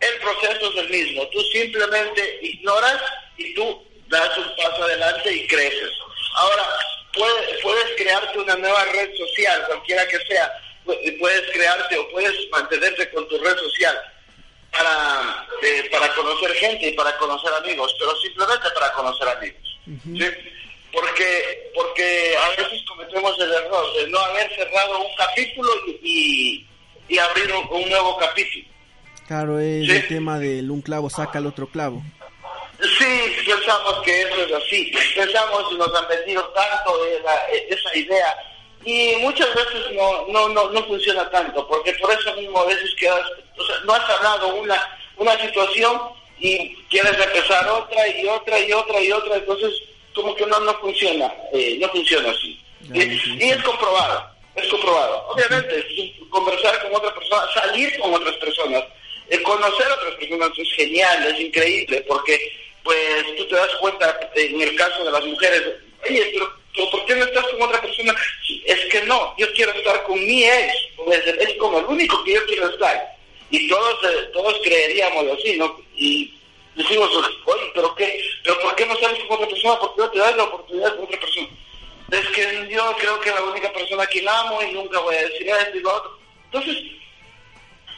el 0.00 0.18
proceso 0.20 0.70
es 0.70 0.76
el 0.76 0.90
mismo. 0.90 1.26
Tú 1.28 1.40
simplemente 1.52 2.38
ignoras 2.42 3.00
y 3.38 3.54
tú 3.54 3.82
das 4.08 4.38
un 4.38 4.56
paso 4.56 4.84
adelante 4.84 5.32
y 5.32 5.46
creces. 5.46 5.90
Ahora, 6.34 6.64
puedes, 7.14 7.62
puedes 7.62 7.96
crearte 7.96 8.38
una 8.38 8.56
nueva 8.56 8.84
red 8.86 9.10
social, 9.16 9.64
cualquiera 9.66 10.06
que 10.08 10.18
sea. 10.26 10.52
Puedes 10.84 11.50
crearte 11.52 11.98
o 11.98 12.08
puedes 12.10 12.34
mantenerte 12.50 13.10
con 13.10 13.26
tu 13.28 13.38
red 13.38 13.56
social 13.56 13.98
para, 14.70 15.46
eh, 15.62 15.88
para 15.90 16.14
conocer 16.14 16.52
gente 16.56 16.88
y 16.88 16.92
para 16.92 17.16
conocer 17.18 17.52
amigos, 17.54 17.94
pero 17.98 18.14
simplemente 18.16 18.68
para 18.74 18.92
conocer 18.92 19.28
amigos. 19.28 19.80
Porque, 20.92 21.70
porque 21.74 22.36
a 22.36 22.48
veces 22.50 22.82
cometemos 22.86 23.38
el 23.40 23.52
error 23.52 23.96
de 23.96 24.08
no 24.08 24.18
haber 24.18 24.54
cerrado 24.54 25.00
un 25.00 25.14
capítulo 25.16 25.70
y, 26.02 26.66
y, 27.08 27.18
abrir 27.18 27.52
un 27.52 27.88
nuevo 27.88 28.16
capítulo. 28.16 28.66
Claro, 29.26 29.58
es 29.58 29.88
el 29.88 30.08
tema 30.08 30.38
del 30.38 30.70
un 30.70 30.80
clavo 30.80 31.10
saca 31.10 31.38
el 31.38 31.46
otro 31.46 31.66
clavo. 31.68 32.02
Sí, 32.80 33.36
pensamos 33.46 34.02
que 34.04 34.22
eso 34.22 34.42
es 34.42 34.52
así. 34.52 34.92
Pensamos 35.14 35.72
y 35.72 35.76
nos 35.76 35.94
han 35.94 36.08
vendido 36.08 36.44
tanto 36.48 37.04
de 37.04 37.20
esa 37.70 37.96
idea. 37.96 38.36
Y 38.84 39.16
muchas 39.16 39.52
veces 39.54 39.92
no, 39.94 40.26
no, 40.28 40.48
no, 40.50 40.70
no 40.70 40.84
funciona 40.84 41.28
tanto, 41.30 41.66
porque 41.66 41.92
por 41.94 42.12
eso 42.12 42.32
mismo 42.34 42.60
a 42.60 42.66
veces 42.66 42.94
quedas, 42.96 43.20
o 43.58 43.64
sea, 43.64 43.76
no 43.84 43.94
has 43.94 44.08
hablado 44.08 44.54
una, 44.54 44.80
una 45.16 45.36
situación 45.40 46.00
y 46.38 46.76
quieres 46.88 47.18
empezar 47.18 47.66
otra 47.68 48.06
y 48.08 48.26
otra 48.28 48.60
y 48.60 48.72
otra 48.72 49.00
y 49.00 49.10
otra, 49.10 49.36
entonces 49.36 49.72
como 50.14 50.36
que 50.36 50.46
no, 50.46 50.60
no 50.60 50.72
funciona, 50.78 51.32
eh, 51.52 51.78
no 51.80 51.88
funciona 51.88 52.30
así. 52.30 52.60
y, 52.94 53.44
y 53.44 53.50
es 53.50 53.62
comprobado, 53.64 54.30
es 54.54 54.68
comprobado. 54.68 55.30
Obviamente, 55.30 55.84
conversar 56.30 56.80
con 56.82 56.94
otra 56.94 57.12
persona, 57.12 57.42
salir 57.54 57.98
con 57.98 58.14
otras 58.14 58.36
personas, 58.36 58.84
el 59.28 59.42
conocer 59.42 59.86
a 59.88 59.94
otras 59.94 60.14
personas 60.14 60.50
es 60.56 60.72
genial, 60.74 61.26
es 61.26 61.40
increíble, 61.40 62.04
porque 62.06 62.38
pues 62.86 63.36
tú 63.36 63.46
te 63.48 63.56
das 63.56 63.74
cuenta, 63.80 64.18
en 64.36 64.60
el 64.62 64.76
caso 64.76 65.04
de 65.04 65.10
las 65.10 65.24
mujeres, 65.24 65.62
oye, 66.08 66.32
pero, 66.32 66.90
¿por 66.90 67.04
qué 67.04 67.16
no 67.16 67.24
estás 67.24 67.44
con 67.48 67.62
otra 67.62 67.80
persona? 67.80 68.14
Es 68.64 68.84
que 68.86 69.02
no, 69.02 69.34
yo 69.36 69.52
quiero 69.54 69.72
estar 69.72 70.04
con 70.04 70.24
mi 70.24 70.44
ex, 70.44 70.72
es 71.40 71.54
como 71.58 71.80
el 71.80 71.84
único 71.86 72.22
que 72.24 72.34
yo 72.34 72.46
quiero 72.46 72.70
estar. 72.70 73.16
Y 73.50 73.68
todos 73.68 73.98
eh, 74.04 74.30
todos 74.32 74.56
creeríamos 74.62 75.24
así, 75.36 75.56
¿no? 75.56 75.80
Y 75.94 76.32
decimos, 76.76 77.10
oye, 77.44 77.70
pero 77.74 77.94
qué, 77.96 78.20
pero 78.44 78.60
¿por 78.60 78.74
qué 78.76 78.86
no 78.86 78.96
sales 78.96 79.22
con 79.24 79.36
otra 79.36 79.48
persona? 79.48 79.78
¿Por 79.78 79.94
qué 79.94 80.00
no 80.02 80.10
te 80.10 80.18
das 80.18 80.36
la 80.36 80.44
oportunidad 80.44 80.96
con 80.96 81.04
otra 81.04 81.20
persona? 81.20 81.48
Es 82.12 82.28
que 82.28 82.68
yo 82.70 82.96
creo 82.98 83.20
que 83.20 83.30
la 83.30 83.42
única 83.42 83.72
persona 83.72 84.06
que 84.06 84.22
la 84.22 84.40
amo 84.40 84.62
y 84.62 84.72
nunca 84.72 85.00
voy 85.00 85.16
a 85.16 85.22
decir 85.22 85.48
esto 85.48 85.76
y 85.76 85.80
lo 85.80 85.92
otro. 85.92 86.18
Entonces, 86.44 86.76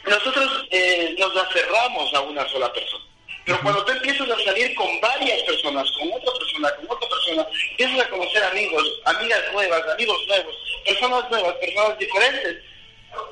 nosotros 0.07 0.67
eh, 0.71 1.15
nos 1.19 1.35
aferramos 1.37 2.13
a 2.13 2.21
una 2.21 2.47
sola 2.49 2.73
persona. 2.73 3.08
Pero 3.45 3.59
cuando 3.61 3.83
tú 3.85 3.91
empiezas 3.91 4.29
a 4.29 4.43
salir 4.43 4.75
con 4.75 5.01
varias 5.01 5.41
personas, 5.43 5.89
con 5.91 6.11
otra 6.11 6.33
persona, 6.39 6.75
con 6.75 6.85
otra 6.89 7.09
persona, 7.09 7.47
empiezas 7.71 8.05
a 8.05 8.09
conocer 8.09 8.43
amigos, 8.43 9.01
amigas 9.05 9.41
nuevas, 9.53 9.81
amigos 9.93 10.17
nuevos, 10.27 10.55
personas 10.85 11.29
nuevas, 11.29 11.55
personas 11.55 11.97
diferentes, 11.97 12.57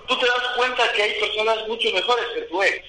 tú 0.08 0.18
te 0.18 0.26
das 0.26 0.48
cuenta 0.56 0.92
que 0.94 1.04
hay 1.04 1.20
personas 1.20 1.68
mucho 1.68 1.92
mejores 1.92 2.26
que 2.34 2.42
tu 2.42 2.64
ex. 2.64 2.86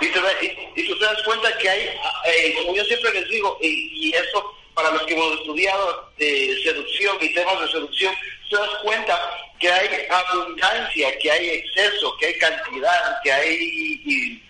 Y, 0.00 0.86
tú 0.86 0.98
te 0.98 1.04
das 1.04 1.22
cuenta 1.22 1.56
que 1.58 1.68
hay, 1.68 1.88
eh, 2.26 2.54
como 2.58 2.74
yo 2.74 2.84
siempre 2.84 3.12
les 3.12 3.28
digo, 3.28 3.58
y, 3.62 4.14
eso 4.14 4.54
para 4.74 4.90
los 4.90 5.02
que 5.04 5.14
hemos 5.14 5.40
estudiado 5.40 6.10
de 6.18 6.54
seducción 6.62 7.16
y 7.22 7.32
temas 7.32 7.60
de 7.60 7.68
seducción, 7.68 8.14
te 8.50 8.56
das 8.56 8.70
cuenta 8.82 9.18
que 9.58 9.72
hay 9.72 10.06
abundancia, 10.10 11.18
que 11.18 11.30
hay 11.30 11.48
exceso, 11.48 12.14
que 12.18 12.26
hay 12.26 12.38
cantidad, 12.38 13.22
que 13.24 13.32
hay 13.32 14.42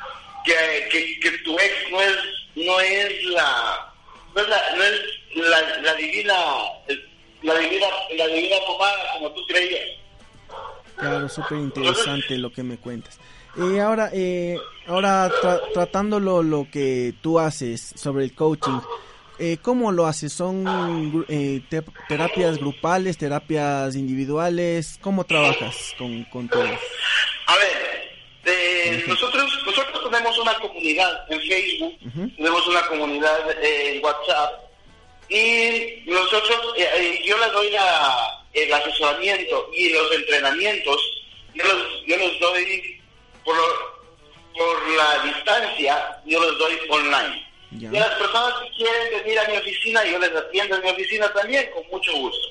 que, 0.47 1.21
que, 1.21 1.31
tu 1.45 1.59
ex 1.59 1.91
no 1.91 2.01
es 2.01 2.17
no 2.55 2.81
es 2.81 3.25
la 3.25 3.93
no 4.35 4.41
es 4.41 4.49
la, 4.49 4.77
no 4.77 4.83
es 4.85 5.83
la, 5.83 5.95
divina 5.95 6.35
la 7.43 7.59
divina 7.59 7.87
la 8.17 8.27
divina 8.29 8.57
pomada 8.67 9.13
como 9.15 9.31
tú 9.33 9.47
creías. 9.47 9.83
Claro, 10.97 11.29
súper 11.29 11.59
interesante 11.59 12.39
lo 12.39 12.51
que 12.51 12.63
me 12.63 12.79
cuentas. 12.79 13.19
Y 13.57 13.79
ahora, 13.79 14.11
eh, 14.13 14.59
ahora 14.87 15.31
tratando 15.75 16.21
lo 16.21 16.67
que 16.71 17.15
tú 17.21 17.39
haces 17.39 17.93
sobre 17.97 18.25
el 18.25 18.35
coaching, 18.35 18.81
eh, 19.39 19.59
¿Cómo 19.61 19.93
lo 19.93 20.07
haces? 20.07 20.33
¿Son 20.33 21.27
eh, 21.29 21.61
terapias 22.09 22.59
grupales, 22.59 23.19
terapias 23.19 23.95
individuales? 23.95 24.99
¿Cómo 25.03 25.25
trabajas 25.25 25.95
con, 25.99 26.25
con 26.25 26.49
todos? 26.49 26.71
A 27.47 27.57
ver, 27.57 28.06
eh, 28.47 29.05
nosotros 29.07 29.63
nosotros 29.67 30.11
tenemos 30.11 30.39
una 30.39 30.55
comunidad 30.55 31.31
en 31.31 31.41
Facebook, 31.43 31.99
tenemos 32.37 32.67
una 32.67 32.87
comunidad 32.87 33.63
en 33.63 34.05
WhatsApp 34.05 34.67
y 35.29 36.03
nosotros, 36.07 36.75
eh, 36.77 37.21
yo 37.25 37.37
les 37.39 37.53
doy 37.53 37.71
la, 37.71 38.45
el 38.53 38.73
asesoramiento 38.73 39.71
y 39.75 39.89
los 39.91 40.13
entrenamientos, 40.13 40.97
yo 41.55 41.65
los, 41.65 42.07
yo 42.07 42.17
los 42.17 42.39
doy 42.41 43.01
por, 43.45 43.57
por 44.55 44.89
la 44.91 45.25
distancia, 45.25 46.23
yo 46.25 46.41
los 46.41 46.59
doy 46.59 46.79
online. 46.89 47.47
Y 47.79 47.87
a 47.87 48.01
las 48.01 48.15
personas 48.15 48.55
que 48.63 48.71
quieren 48.77 49.23
venir 49.23 49.39
a 49.39 49.49
mi 49.49 49.57
oficina, 49.57 50.05
yo 50.05 50.19
les 50.19 50.35
atiendo 50.35 50.77
en 50.77 50.83
mi 50.83 50.91
oficina 50.91 51.33
también, 51.33 51.69
con 51.75 51.87
mucho 51.91 52.13
gusto. 52.13 52.49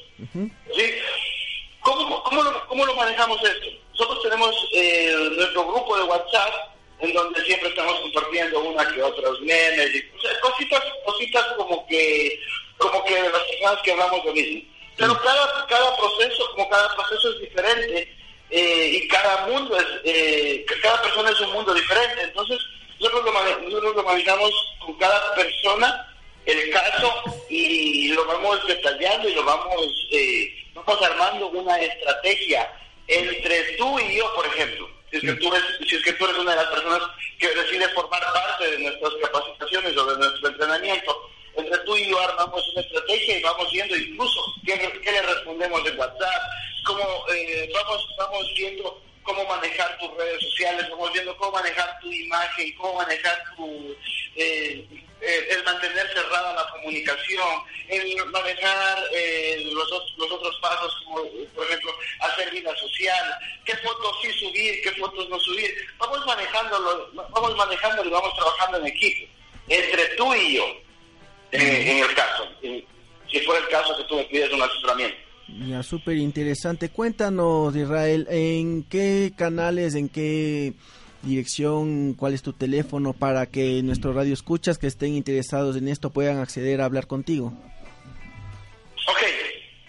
¿Sí? 0.75 0.93
¿Cómo, 1.79 2.21
cómo, 2.23 2.43
lo, 2.43 2.67
¿Cómo, 2.67 2.85
lo, 2.85 2.95
manejamos 2.95 3.39
esto? 3.43 3.67
Nosotros 3.97 4.23
tenemos 4.23 4.53
eh, 4.73 5.15
nuestro 5.37 5.67
grupo 5.67 5.95
de 5.95 6.03
WhatsApp, 6.03 6.53
en 6.99 7.13
donde 7.13 7.41
siempre 7.45 7.69
estamos 7.69 7.97
compartiendo 8.01 8.59
una 8.59 8.85
que 8.93 9.01
otros 9.01 9.39
memes, 9.39 9.95
y, 9.95 10.03
cositas, 10.41 10.83
cositas 11.05 11.45
como 11.55 11.87
que, 11.87 12.41
como 12.77 13.01
que 13.05 13.13
las 13.21 13.41
personas 13.43 13.81
que 13.83 13.91
hablamos 13.93 14.25
lo 14.25 14.33
mismo. 14.33 14.61
Pero 14.97 15.17
cada, 15.21 15.65
cada 15.67 15.95
proceso, 15.95 16.43
como 16.55 16.69
cada 16.69 16.93
proceso 16.93 17.29
es 17.31 17.39
diferente, 17.39 18.15
eh, 18.49 18.99
y 19.01 19.07
cada 19.07 19.47
mundo 19.47 19.77
es, 19.77 19.85
eh, 20.03 20.65
cada 20.81 21.01
persona 21.01 21.29
es 21.29 21.39
un 21.39 21.53
mundo 21.53 21.73
diferente, 21.73 22.21
entonces 22.21 22.59
nosotros 22.99 23.25
lo, 23.25 24.03
manejamos 24.03 24.51
con 24.85 24.93
cada 24.97 25.35
persona 25.35 26.13
el 26.45 26.69
caso 26.69 27.23
y 27.49 28.09
lo 28.09 28.25
vamos 28.25 28.65
detallando 28.67 29.29
y 29.29 29.35
lo 29.35 29.43
vamos, 29.45 30.07
eh, 30.11 30.53
vamos 30.73 31.01
armando 31.01 31.47
una 31.47 31.79
estrategia 31.79 32.69
entre 33.07 33.75
tú 33.77 33.99
y 33.99 34.17
yo, 34.17 34.33
por 34.35 34.45
ejemplo. 34.47 34.89
Si 35.09 35.17
es, 35.17 35.23
que 35.23 35.33
tú 35.33 35.53
eres, 35.53 35.63
si 35.87 35.95
es 35.95 36.03
que 36.03 36.13
tú 36.13 36.25
eres 36.25 36.37
una 36.37 36.51
de 36.51 36.57
las 36.57 36.67
personas 36.67 37.01
que 37.39 37.47
decide 37.47 37.87
formar 37.89 38.21
parte 38.33 38.71
de 38.71 38.79
nuestras 38.79 39.13
capacitaciones 39.21 39.95
o 39.95 40.05
de 40.05 40.17
nuestro 40.17 40.49
entrenamiento, 40.49 41.29
entre 41.55 41.77
tú 41.79 41.95
y 41.95 42.09
yo 42.09 42.19
armamos 42.19 42.67
una 42.73 42.81
estrategia 42.81 43.39
y 43.39 43.43
vamos 43.43 43.71
viendo 43.71 43.95
incluso 43.95 44.41
qué, 44.65 44.75
le 44.75 45.21
respondemos 45.21 45.87
en 45.87 45.97
WhatsApp, 45.97 46.41
cómo 46.85 47.03
eh, 47.33 47.69
vamos, 47.73 48.07
vamos 48.17 48.53
viendo 48.57 49.01
cómo 49.23 49.45
manejar 49.45 49.97
tus 49.99 50.13
redes 50.17 50.41
sociales, 50.41 50.89
vamos 50.89 51.13
viendo 51.13 51.35
cómo 51.37 51.51
manejar 51.53 51.99
tu 52.01 52.11
imagen, 52.11 52.75
cómo 52.75 52.95
manejar 52.95 53.43
tu, 53.55 53.95
eh, 54.35 54.85
eh, 55.25 55.47
el 55.51 55.63
mantener 55.63 56.07
cerrada 56.13 56.53
la 56.53 56.67
comunicación, 56.71 57.61
el 57.89 58.25
manejar 58.27 59.03
eh, 59.11 59.69
los, 59.73 59.89
los 60.17 60.31
otros 60.31 60.55
pasos, 60.61 60.93
como 61.03 61.23
por 61.55 61.65
ejemplo 61.65 61.91
hacer 62.19 62.51
vida 62.51 62.75
social, 62.77 63.35
qué 63.65 63.75
fotos 63.77 64.15
sí 64.21 64.31
subir, 64.33 64.81
qué 64.83 64.91
fotos 64.91 65.27
no 65.29 65.39
subir. 65.39 65.73
Vamos 65.97 66.25
manejándolo, 66.25 67.09
vamos 67.13 67.55
manejándolo 67.57 68.09
y 68.09 68.13
vamos 68.13 68.35
trabajando 68.35 68.77
en 68.79 68.87
equipo, 68.87 69.31
entre 69.67 70.05
tú 70.15 70.33
y 70.35 70.57
yo, 70.57 70.65
en 71.51 72.03
el 72.03 72.13
caso, 72.13 72.47
si 72.61 73.39
fuera 73.41 73.65
el 73.65 73.69
caso 73.69 73.97
que 73.97 74.03
tú 74.03 74.15
me 74.17 74.23
pides 74.25 74.51
un 74.51 74.61
asesoramiento. 74.61 75.17
Ya, 75.47 75.83
súper 75.83 76.17
interesante. 76.17 76.89
Cuéntanos, 76.89 77.75
Israel, 77.75 78.27
¿en 78.29 78.83
qué 78.83 79.31
canales, 79.37 79.93
en 79.95 80.09
qué 80.09 80.73
dirección, 81.25 82.13
cuál 82.13 82.33
es 82.33 82.41
tu 82.41 82.53
teléfono 82.53 83.13
para 83.13 83.45
que 83.47 83.81
nuestros 83.83 84.15
radio 84.15 84.33
escuchas 84.33 84.77
que 84.77 84.87
estén 84.87 85.13
interesados 85.13 85.75
en 85.75 85.87
esto 85.87 86.11
puedan 86.11 86.39
acceder 86.39 86.81
a 86.81 86.85
hablar 86.85 87.07
contigo? 87.07 87.53
Ok, 89.07 89.23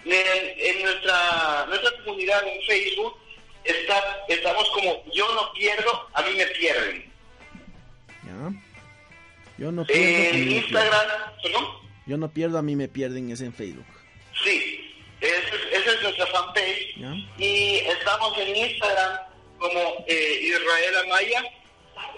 en, 0.04 0.82
nuestra, 0.82 1.66
nuestra 1.68 1.90
comunidad 2.04 2.42
en 2.46 2.62
Facebook 2.66 3.14
está, 3.64 4.24
estamos 4.28 4.68
como 4.70 5.04
yo 5.12 5.32
no 5.34 5.52
pierdo, 5.52 6.08
a 6.14 6.22
mí 6.22 6.36
me 6.36 6.46
pierden. 6.46 7.12
Ya. 8.24 8.62
Yo 9.58 9.72
no 9.72 9.84
pierdo. 9.84 10.36
En 10.36 10.52
Instagram, 10.52 11.06
¿perdón? 11.42 11.64
Yo 12.06 12.16
no 12.16 12.28
pierdo, 12.30 12.58
a 12.58 12.62
mí 12.62 12.76
me 12.76 12.88
pierden, 12.88 13.30
es 13.30 13.40
en 13.40 13.52
Facebook. 13.52 13.86
Sí, 14.44 14.94
esa 15.20 15.94
es 15.94 16.02
nuestra 16.02 16.26
fanpage. 16.26 16.96
Y 17.38 17.76
estamos 17.78 18.36
en 18.38 18.56
Instagram 18.56 19.18
como 19.58 20.04
eh, 20.06 20.38
Israel 20.42 20.96
Amaya. 21.04 21.44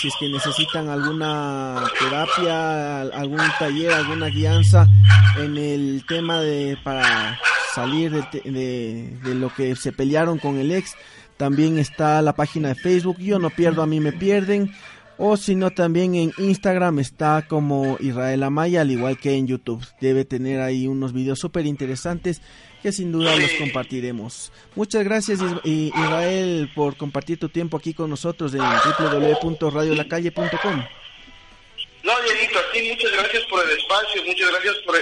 Si 0.00 0.08
es 0.08 0.14
que 0.20 0.28
necesitan 0.28 0.88
alguna 0.88 1.84
terapia, 1.98 3.00
algún 3.02 3.40
taller, 3.58 3.92
alguna 3.92 4.28
guianza 4.28 4.86
en 5.36 5.56
el 5.56 6.04
tema 6.06 6.40
de 6.40 6.78
para 6.84 7.40
salir 7.74 8.12
de, 8.12 9.18
de, 9.22 9.34
lo 9.34 9.52
que 9.52 9.74
se 9.74 9.90
pelearon 9.92 10.38
con 10.38 10.58
el 10.58 10.70
ex. 10.70 10.94
También 11.36 11.78
está 11.78 12.22
la 12.22 12.34
página 12.34 12.68
de 12.68 12.76
Facebook, 12.76 13.18
yo 13.18 13.40
no 13.40 13.50
pierdo, 13.50 13.82
a 13.82 13.86
mí 13.86 13.98
me 13.98 14.12
pierden 14.12 14.72
o 15.18 15.36
si 15.36 15.54
no 15.54 15.70
también 15.70 16.14
en 16.14 16.32
Instagram 16.38 16.98
está 16.98 17.44
como 17.46 17.98
Israel 18.00 18.42
Amaya, 18.42 18.80
al 18.80 18.90
igual 18.90 19.18
que 19.18 19.34
en 19.34 19.46
YouTube. 19.46 19.84
Debe 20.00 20.24
tener 20.24 20.60
ahí 20.60 20.86
unos 20.86 21.12
videos 21.12 21.38
súper 21.38 21.66
interesantes 21.66 22.40
que 22.82 22.90
sin 22.92 23.12
duda 23.12 23.36
los 23.36 23.52
compartiremos. 23.52 24.50
Muchas 24.74 25.04
gracias 25.04 25.40
Israel 25.64 26.70
por 26.74 26.96
compartir 26.96 27.38
tu 27.38 27.48
tiempo 27.48 27.76
aquí 27.76 27.94
con 27.94 28.10
nosotros 28.10 28.52
en 28.54 28.60
www.radiolacalle.com. 28.60 30.84
No, 32.02 32.12
Dieguito, 32.22 32.58
a 32.58 32.72
ti 32.72 32.90
muchas 32.90 33.12
gracias 33.12 33.44
por 33.44 33.64
el 33.64 33.70
espacio, 33.78 34.24
muchas 34.26 34.50
gracias 34.50 34.74
por, 34.84 34.96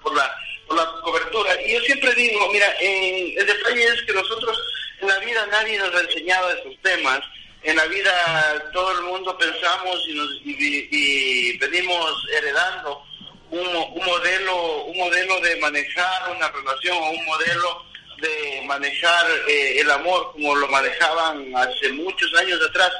por, 0.00 0.14
la, 0.14 0.30
por 0.68 0.76
la 0.76 0.86
cobertura. 1.02 1.50
Y 1.66 1.72
yo 1.72 1.80
siempre 1.80 2.14
digo, 2.14 2.38
mira, 2.52 2.66
el 2.80 3.44
detalle 3.44 3.84
es 3.84 4.02
que 4.06 4.12
nosotros 4.12 4.56
en 5.00 5.08
la 5.08 5.18
vida 5.18 5.44
nadie 5.50 5.76
nos 5.78 5.92
ha 5.92 6.02
enseñado 6.02 6.52
estos 6.52 6.80
temas 6.82 7.20
en 7.64 7.76
la 7.76 7.86
vida 7.86 8.70
todo 8.72 8.92
el 8.92 9.02
mundo 9.04 9.36
pensamos 9.38 9.98
y, 10.06 10.14
nos, 10.14 10.28
y, 10.44 11.56
venimos 11.56 12.12
heredando 12.36 13.02
un, 13.50 13.66
un, 13.66 14.04
modelo 14.04 14.84
un 14.84 14.98
modelo 14.98 15.40
de 15.40 15.56
manejar 15.56 16.30
una 16.36 16.50
relación 16.50 16.96
o 16.98 17.10
un 17.10 17.24
modelo 17.24 17.84
de 18.20 18.62
manejar 18.66 19.26
eh, 19.48 19.80
el 19.80 19.90
amor 19.90 20.32
como 20.32 20.54
lo 20.54 20.68
manejaban 20.68 21.56
hace 21.56 21.90
muchos 21.92 22.32
años 22.34 22.60
atrás 22.68 22.92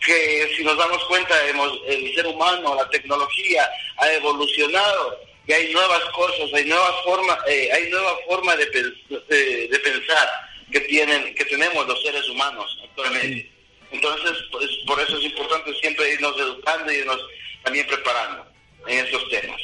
que 0.00 0.54
si 0.56 0.64
nos 0.64 0.78
damos 0.78 1.02
cuenta 1.04 1.34
hemos, 1.48 1.72
el 1.86 2.14
ser 2.14 2.26
humano 2.26 2.74
la 2.74 2.88
tecnología 2.88 3.68
ha 3.98 4.12
evolucionado 4.12 5.20
y 5.46 5.52
hay 5.52 5.72
nuevas 5.74 6.02
cosas 6.14 6.48
hay 6.54 6.64
nuevas 6.64 6.94
formas 7.04 7.38
eh, 7.48 7.70
hay 7.70 7.90
nueva 7.90 8.16
forma 8.26 8.56
de, 8.56 8.66
de, 8.66 9.78
pensar 9.84 10.28
que 10.72 10.80
tienen 10.80 11.34
que 11.34 11.44
tenemos 11.44 11.86
los 11.86 12.02
seres 12.02 12.26
humanos 12.30 12.66
actualmente 12.82 13.55
entonces, 13.90 14.32
pues, 14.50 14.66
por 14.86 15.00
eso 15.00 15.16
es 15.18 15.24
importante 15.24 15.72
siempre 15.80 16.14
irnos 16.14 16.34
educando 16.38 16.92
y 16.92 16.96
irnos 16.96 17.18
también 17.62 17.86
preparando 17.86 18.46
en 18.86 19.04
estos 19.04 19.28
temas. 19.30 19.60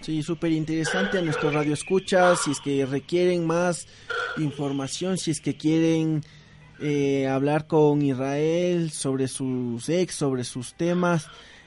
Sí, 0.00 0.22
súper 0.22 0.52
interesante 0.52 1.18
a 1.18 1.22
nuestro 1.22 1.50
radio 1.50 1.74
escucha, 1.74 2.36
si 2.36 2.52
es 2.52 2.60
que 2.60 2.86
requieren 2.86 3.46
más 3.46 3.88
información, 4.36 5.18
si 5.18 5.32
es 5.32 5.40
que 5.40 5.56
quieren 5.56 6.22
eh, 6.80 7.26
hablar 7.26 7.66
con 7.66 8.00
Israel 8.02 8.92
sobre 8.92 9.26
sus 9.26 9.88
ex, 9.88 10.14
sobre 10.14 10.44
sus 10.44 10.74
temas, 10.74 11.26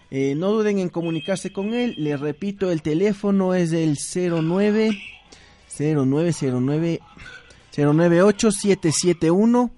eh, 0.10 0.34
no 0.36 0.52
duden 0.52 0.80
en 0.80 0.90
comunicarse 0.90 1.52
con 1.52 1.74
él. 1.74 1.96
Les 1.98 2.20
repito, 2.20 2.72
el 2.72 2.82
teléfono 2.82 3.54
es 3.54 3.74
el 3.74 3.98
09 3.98 4.92
0909 5.78 7.00
098 7.76 8.52
771 8.52 9.72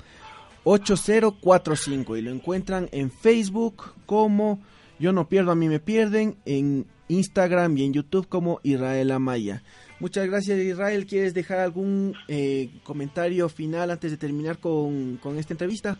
8045 0.63 2.17
y 2.17 2.21
lo 2.21 2.31
encuentran 2.31 2.89
en 2.91 3.11
Facebook 3.11 3.93
como 4.05 4.61
Yo 4.99 5.11
no 5.11 5.27
pierdo, 5.27 5.51
a 5.51 5.55
mí 5.55 5.67
me 5.67 5.79
pierden, 5.79 6.37
en 6.45 6.87
Instagram 7.07 7.77
y 7.77 7.85
en 7.85 7.93
YouTube 7.93 8.27
como 8.29 8.59
Israel 8.63 9.11
Amaya. 9.11 9.63
Muchas 9.99 10.27
gracias 10.27 10.59
Israel, 10.59 11.05
¿quieres 11.05 11.33
dejar 11.33 11.59
algún 11.59 12.15
eh, 12.27 12.69
comentario 12.83 13.49
final 13.49 13.91
antes 13.91 14.11
de 14.11 14.17
terminar 14.17 14.59
con, 14.59 15.19
esta 15.37 15.53
entrevista? 15.53 15.97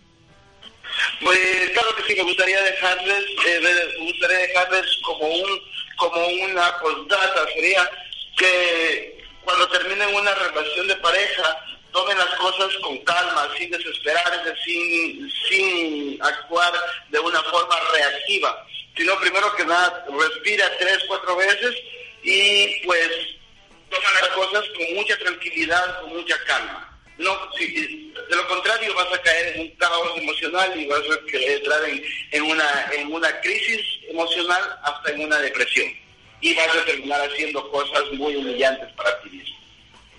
Pues 1.22 1.70
claro 1.74 1.90
que 1.96 2.04
sí, 2.04 2.16
me 2.16 2.24
gustaría 2.24 2.62
dejarles, 2.62 3.24
eh, 3.48 3.60
me 4.00 4.06
gustaría 4.06 4.38
dejarles 4.38 4.86
como 5.06 5.28
un 5.28 5.60
como 5.96 6.26
una 6.26 6.78
postdata, 6.80 7.46
sería 7.54 7.90
que 8.38 9.24
cuando 9.44 9.68
terminen 9.70 10.14
una 10.16 10.34
relación 10.34 10.88
de 10.88 10.96
pareja, 10.98 11.66
tomen 11.94 12.18
las 12.18 12.36
cosas 12.36 12.76
con 12.82 12.98
calma, 13.06 13.50
sin 13.58 13.70
desesperarse, 13.72 14.54
sin, 14.66 15.32
sin 15.48 16.22
actuar 16.22 16.74
de 17.10 17.20
una 17.20 17.42
forma 17.44 17.76
reactiva, 17.94 18.66
sino 18.98 19.18
primero 19.20 19.56
que 19.56 19.66
nada 19.66 20.06
respira 20.10 20.66
tres, 20.80 21.00
cuatro 21.08 21.36
veces 21.38 21.76
y 22.24 22.82
pues 22.86 23.10
toma 23.90 24.08
las 24.22 24.30
cosas 24.30 24.66
con 24.76 24.96
mucha 24.96 25.18
tranquilidad, 25.20 26.02
con 26.02 26.14
mucha 26.16 26.36
calma. 26.46 26.90
No, 27.20 27.38
si, 27.56 28.12
de 28.12 28.36
lo 28.36 28.48
contrario 28.48 28.94
vas 28.96 29.14
a 29.14 29.22
caer 29.22 29.56
en 29.56 29.62
un 29.62 29.70
caos 29.76 30.18
emocional 30.18 30.80
y 30.80 30.88
vas 30.88 31.02
a 31.02 31.38
entrar 31.38 31.84
en, 31.86 32.04
en, 32.32 32.44
una, 32.44 32.90
en 32.92 33.14
una 33.14 33.40
crisis 33.42 33.82
emocional 34.10 34.80
hasta 34.84 35.12
en 35.12 35.22
una 35.22 35.38
depresión. 35.38 35.94
Y 36.42 36.56
vas 36.56 36.76
a 36.76 36.86
terminar 36.86 37.22
haciendo 37.30 37.70
cosas 37.72 38.12
muy 38.14 38.36
humillantes 38.36 38.92
para 38.94 39.22
ti 39.22 39.30
mismo. 39.30 39.63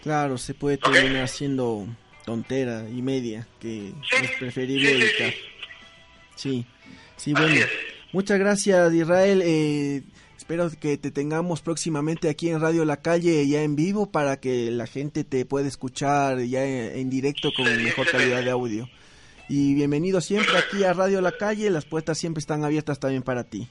Claro, 0.04 0.36
se 0.36 0.52
puede 0.52 0.76
terminar 0.76 1.24
haciendo 1.24 1.88
tontera 2.26 2.86
y 2.90 3.00
media, 3.00 3.48
que 3.58 3.88
es 4.22 4.30
preferible 4.38 4.90
evitar. 4.90 5.32
Sí, 6.36 6.66
sí, 7.16 7.32
bueno. 7.32 7.64
Muchas 8.12 8.38
gracias, 8.38 8.92
Israel. 8.92 9.40
Eh, 9.42 10.02
espero 10.36 10.70
que 10.78 10.98
te 10.98 11.10
tengamos 11.10 11.62
próximamente 11.62 12.28
aquí 12.28 12.50
en 12.50 12.60
Radio 12.60 12.84
La 12.84 12.98
Calle, 12.98 13.48
ya 13.48 13.62
en 13.62 13.76
vivo, 13.76 14.12
para 14.12 14.38
que 14.38 14.70
la 14.70 14.86
gente 14.86 15.24
te 15.24 15.46
pueda 15.46 15.66
escuchar 15.66 16.38
ya 16.40 16.62
en, 16.66 17.08
directo 17.08 17.48
con 17.56 17.64
mejor 17.82 18.06
calidad 18.06 18.44
de 18.44 18.50
audio. 18.50 18.90
Y 19.48 19.72
bienvenido 19.72 20.20
siempre 20.20 20.58
aquí 20.58 20.84
a 20.84 20.92
Radio 20.92 21.22
La 21.22 21.32
Calle, 21.32 21.70
las 21.70 21.86
puertas 21.86 22.18
siempre 22.18 22.40
están 22.40 22.62
abiertas 22.62 23.00
también 23.00 23.22
para 23.22 23.44
ti. 23.44 23.66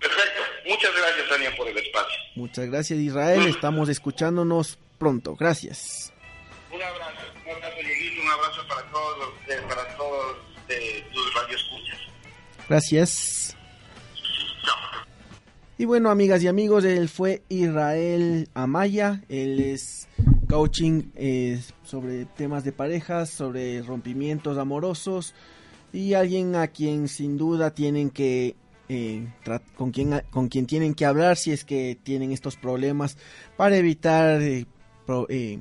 Perfecto, 0.00 0.42
muchas 0.66 0.90
gracias 0.96 1.28
Tania 1.28 1.54
por 1.54 1.68
el 1.68 1.76
espacio. 1.76 2.16
Muchas 2.34 2.66
gracias 2.66 2.98
Israel, 2.98 3.46
estamos 3.46 3.90
escuchándonos 3.90 4.78
pronto. 4.96 5.36
Gracias. 5.36 6.12
Un 6.72 6.82
abrazo, 6.82 7.22
un 7.44 7.52
abrazo, 7.52 7.76
Dieguito, 7.76 8.22
un 8.22 8.28
abrazo 8.28 8.60
para 8.68 8.82
todos, 8.90 9.34
para 9.68 9.96
todos 9.96 10.36
de 10.68 11.04
tus 11.12 11.34
radioescuchas. 11.34 11.98
Gracias. 12.68 13.56
Y 15.78 15.84
bueno, 15.84 16.10
amigas 16.10 16.42
y 16.42 16.48
amigos, 16.48 16.84
él 16.84 17.08
fue 17.08 17.42
Israel 17.48 18.48
Amaya. 18.54 19.22
Él 19.28 19.60
es 19.60 20.08
coaching 20.48 21.10
eh, 21.14 21.60
sobre 21.84 22.24
temas 22.24 22.64
de 22.64 22.72
parejas, 22.72 23.30
sobre 23.30 23.82
rompimientos 23.82 24.58
amorosos 24.58 25.34
y 25.92 26.14
alguien 26.14 26.56
a 26.56 26.68
quien 26.68 27.08
sin 27.08 27.36
duda 27.36 27.72
tienen 27.72 28.10
que 28.10 28.56
eh, 28.88 29.26
con 29.76 29.90
quien 29.90 30.22
con 30.30 30.48
quien 30.48 30.66
tienen 30.66 30.94
que 30.94 31.04
hablar 31.04 31.36
si 31.36 31.50
es 31.50 31.64
que 31.64 31.98
tienen 32.00 32.32
estos 32.32 32.56
problemas 32.56 33.16
para 33.56 33.76
evitar 33.76 34.40
eh, 34.42 34.66
eh, 35.28 35.58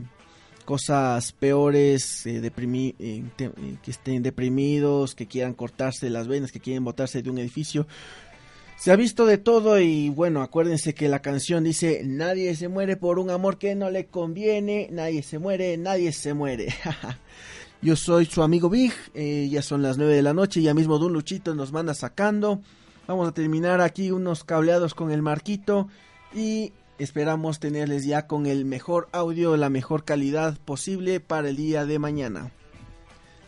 cosas 0.66 1.32
peores, 1.34 2.26
eh, 2.26 2.41
eh, 2.43 3.24
que 3.84 3.91
estén 3.91 4.24
deprimidos, 4.24 5.16
que 5.16 5.28
quieran 5.28 5.54
cortarse 5.54 6.10
las 6.10 6.28
venas, 6.28 6.52
que 6.52 6.60
quieren 6.60 6.84
botarse 6.84 7.22
de 7.22 7.30
un 7.30 7.38
edificio. 7.38 7.88
Se 8.78 8.91
ha 8.91 8.96
visto 8.96 9.26
de 9.26 9.38
todo 9.38 9.80
y 9.80 10.10
bueno, 10.10 10.41
acuérdense 10.41 10.93
que 10.93 11.08
la 11.08 11.22
canción 11.22 11.64
dice, 11.64 12.02
nadie 12.04 12.56
se 12.56 12.68
muere 12.68 12.98
por 12.98 13.20
un 13.20 13.30
amor 13.30 13.58
que 13.58 13.74
no 13.74 13.89
le 13.89 14.08
conviene, 14.08 14.89
nadie 14.91 15.24
se 15.24 15.39
muere, 15.39 15.78
nadie 15.78 16.12
se 16.12 16.34
muere. 16.34 16.74
Yo 17.82 17.96
soy 17.96 18.26
su 18.26 18.41
amigo 18.41 18.70
Big, 18.70 18.93
ya 19.14 19.62
son 19.62 19.82
las 19.82 19.98
9 19.98 20.16
de 20.16 20.22
la 20.24 20.34
noche, 20.34 20.62
ya 20.62 20.74
mismo 20.74 20.98
Don 20.98 21.14
Luchito 21.14 21.54
nos 21.56 21.72
manda 21.72 21.93
sacando. 21.93 22.62
Vamos 23.08 23.30
a 23.30 23.34
terminar 23.34 23.82
aquí 23.82 24.12
unos 24.12 24.43
cableados 24.43 24.96
con 24.96 25.12
el 25.12 25.22
marquito 25.22 25.88
y 26.34 26.74
esperamos 27.00 27.60
tenerles 27.60 28.06
ya 28.06 28.28
con 28.28 28.46
el 28.46 28.66
mejor 28.66 29.08
audio, 29.12 29.58
la 29.58 29.70
mejor 29.70 30.04
calidad 30.04 30.58
posible 30.66 31.20
para 31.20 31.50
el 31.50 31.56
día 31.56 31.86
de 31.86 32.00
mañana. 32.00 32.52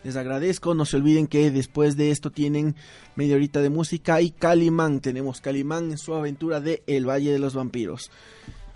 Les 0.04 0.16
agradezco, 0.16 0.74
no 0.74 0.84
se 0.84 0.96
olviden 0.96 1.26
que 1.26 1.50
después 1.50 1.96
de 1.96 2.10
esto 2.10 2.30
tienen 2.30 2.76
media 3.16 3.36
horita 3.36 3.60
de 3.60 3.70
música 3.70 4.20
y 4.20 4.30
Calimán. 4.30 5.00
Tenemos 5.00 5.40
Calimán 5.40 5.90
en 5.90 5.98
su 5.98 6.14
aventura 6.14 6.60
de 6.60 6.82
El 6.86 7.08
Valle 7.08 7.32
de 7.32 7.38
los 7.38 7.54
Vampiros. 7.54 8.10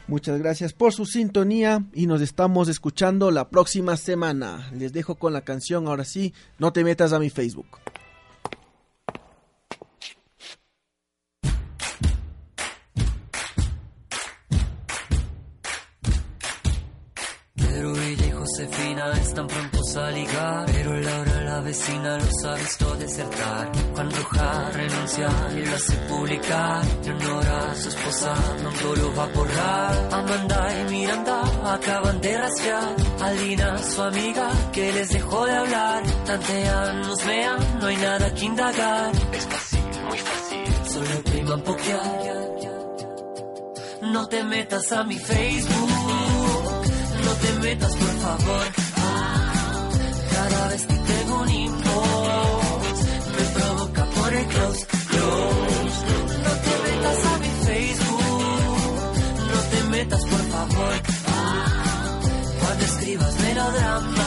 Muchas 0.08 0.38
gracias 0.40 0.72
por 0.72 0.92
su 0.92 1.06
sintonía 1.06 1.84
y 1.94 2.06
nos 2.06 2.20
estamos 2.20 2.68
escuchando 2.68 3.30
la 3.30 3.48
próxima 3.48 3.96
semana. 3.96 4.68
Les 4.76 4.92
dejo 4.92 5.14
con 5.14 5.32
la 5.32 5.42
canción, 5.42 5.86
ahora 5.86 6.04
sí, 6.04 6.34
no 6.58 6.72
te 6.72 6.82
metas 6.82 7.12
a 7.12 7.20
mi 7.20 7.30
Facebook. 7.30 7.78
Josefina 18.62 19.12
están 19.20 19.46
prontos 19.48 19.96
a 19.96 20.10
ligar. 20.10 20.66
Pero 20.66 21.00
Laura, 21.00 21.40
la 21.42 21.60
vecina, 21.60 22.16
los 22.16 22.44
ha 22.44 22.54
visto 22.54 22.96
desertar. 22.96 23.72
Juan 23.94 24.10
Roja 24.10 24.70
renuncia 24.70 25.28
y 25.56 25.66
lo 25.66 25.74
hace 25.74 25.96
publicar. 26.08 26.82
Leonora, 27.04 27.74
su 27.74 27.88
esposa, 27.88 28.34
no 28.62 28.94
lo 28.94 29.14
va 29.16 29.24
a 29.24 29.26
borrar. 29.26 30.08
Amanda 30.12 30.80
y 30.80 30.90
Miranda 30.92 31.42
acaban 31.74 32.20
de 32.20 32.38
rastrear. 32.38 32.96
Alina, 33.20 33.78
su 33.78 34.02
amiga, 34.02 34.48
que 34.72 34.92
les 34.92 35.08
dejó 35.08 35.44
de 35.46 35.56
hablar. 35.56 36.02
Tantean, 36.24 37.00
nos 37.00 37.26
vean, 37.26 37.78
no 37.80 37.86
hay 37.86 37.96
nada 37.96 38.34
que 38.34 38.44
indagar. 38.44 39.12
Es 39.32 39.46
fácil, 39.46 39.84
muy 40.08 40.18
fácil. 40.18 40.90
Solo 40.92 41.22
priman 41.24 41.60
pokear. 41.62 42.32
No 44.02 44.28
te 44.28 44.44
metas 44.44 44.92
a 44.92 45.04
mi 45.04 45.16
Facebook 45.16 45.91
no 47.32 47.38
te 47.38 47.52
metas 47.60 47.96
por 47.96 48.14
favor. 48.20 48.66
Cada 50.34 50.68
vez 50.68 50.82
que 50.86 50.94
tengo 50.94 51.40
un 51.40 51.48
inbox 51.48 52.98
me 53.36 53.44
provoca 53.58 54.04
por 54.04 54.34
el 54.34 54.46
close, 54.46 54.86
close. 55.10 55.98
No 56.44 56.52
te 56.64 56.72
metas 56.86 57.24
a 57.24 57.38
mi 57.38 57.50
Facebook, 57.66 58.42
no 59.52 59.60
te 59.70 59.82
metas 59.84 60.24
por 60.24 60.42
favor. 60.54 60.94
Cuando 62.60 62.84
escribas 62.84 63.40
melodramas, 63.40 64.21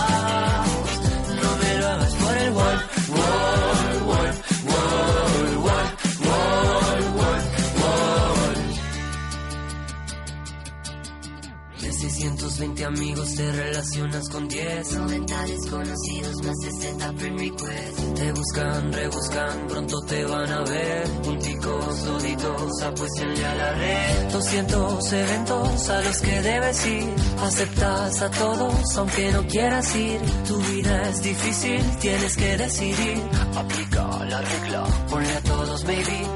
620 12.10 12.86
amigos 12.86 13.34
te 13.34 13.52
relacionas 13.52 14.30
con 14.30 14.48
10 14.48 14.94
90 14.94 15.42
desconocidos 15.44 16.36
más 16.44 16.56
60 16.62 17.14
friend 17.14 17.40
requests. 17.40 18.14
Te 18.14 18.32
buscan, 18.32 18.94
rebuscan, 18.94 19.68
pronto 19.68 20.02
te 20.02 20.24
van 20.26 20.52
a 20.52 20.62
ver. 20.66 21.10
Punticos, 21.24 22.06
doditos, 22.06 22.82
apuéstenle 22.84 23.46
a 23.46 23.56
la 23.56 23.74
red. 23.74 24.32
200 24.32 25.14
eventos 25.14 25.90
a 25.90 26.02
los 26.02 26.22
que 26.22 26.42
debes 26.42 26.86
ir. 26.86 27.14
Aceptas 27.42 28.22
a 28.22 28.30
todos 28.30 28.98
aunque 28.98 29.32
no 29.32 29.48
quieras 29.48 29.96
ir. 29.96 30.20
Tu 30.48 30.58
vida 30.58 31.10
es 31.10 31.24
difícil, 31.24 31.98
tienes 32.00 32.38
que 32.38 32.58
decidir. 32.58 33.22
Aplica 33.56 34.26
la 34.26 34.42
regla, 34.42 34.84
ponle 35.10 35.34
a 35.34 35.42
todos 35.42 35.84
maybe. 35.86 36.28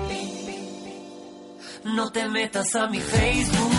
No 1.84 2.12
te 2.12 2.28
metas 2.28 2.76
a 2.76 2.88
mi 2.88 3.00
Facebook 3.00 3.79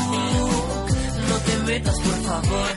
No 1.30 1.36
te 1.46 1.56
metas 1.58 1.96
por 2.00 2.16
favor. 2.28 2.70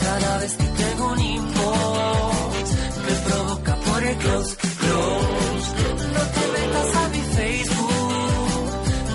Cada 0.00 0.38
vez 0.38 0.52
que 0.54 0.64
tengo 0.64 1.12
un 1.12 1.20
inbox 1.20 2.70
Me 3.06 3.14
provoca 3.28 3.74
por 3.76 4.02
el 4.02 4.16
close, 4.16 4.56
close. 4.56 5.68
No 6.14 6.22
te 6.36 6.42
metas 6.56 6.96
a 6.96 7.08
mi 7.08 7.20
Facebook 7.20 8.70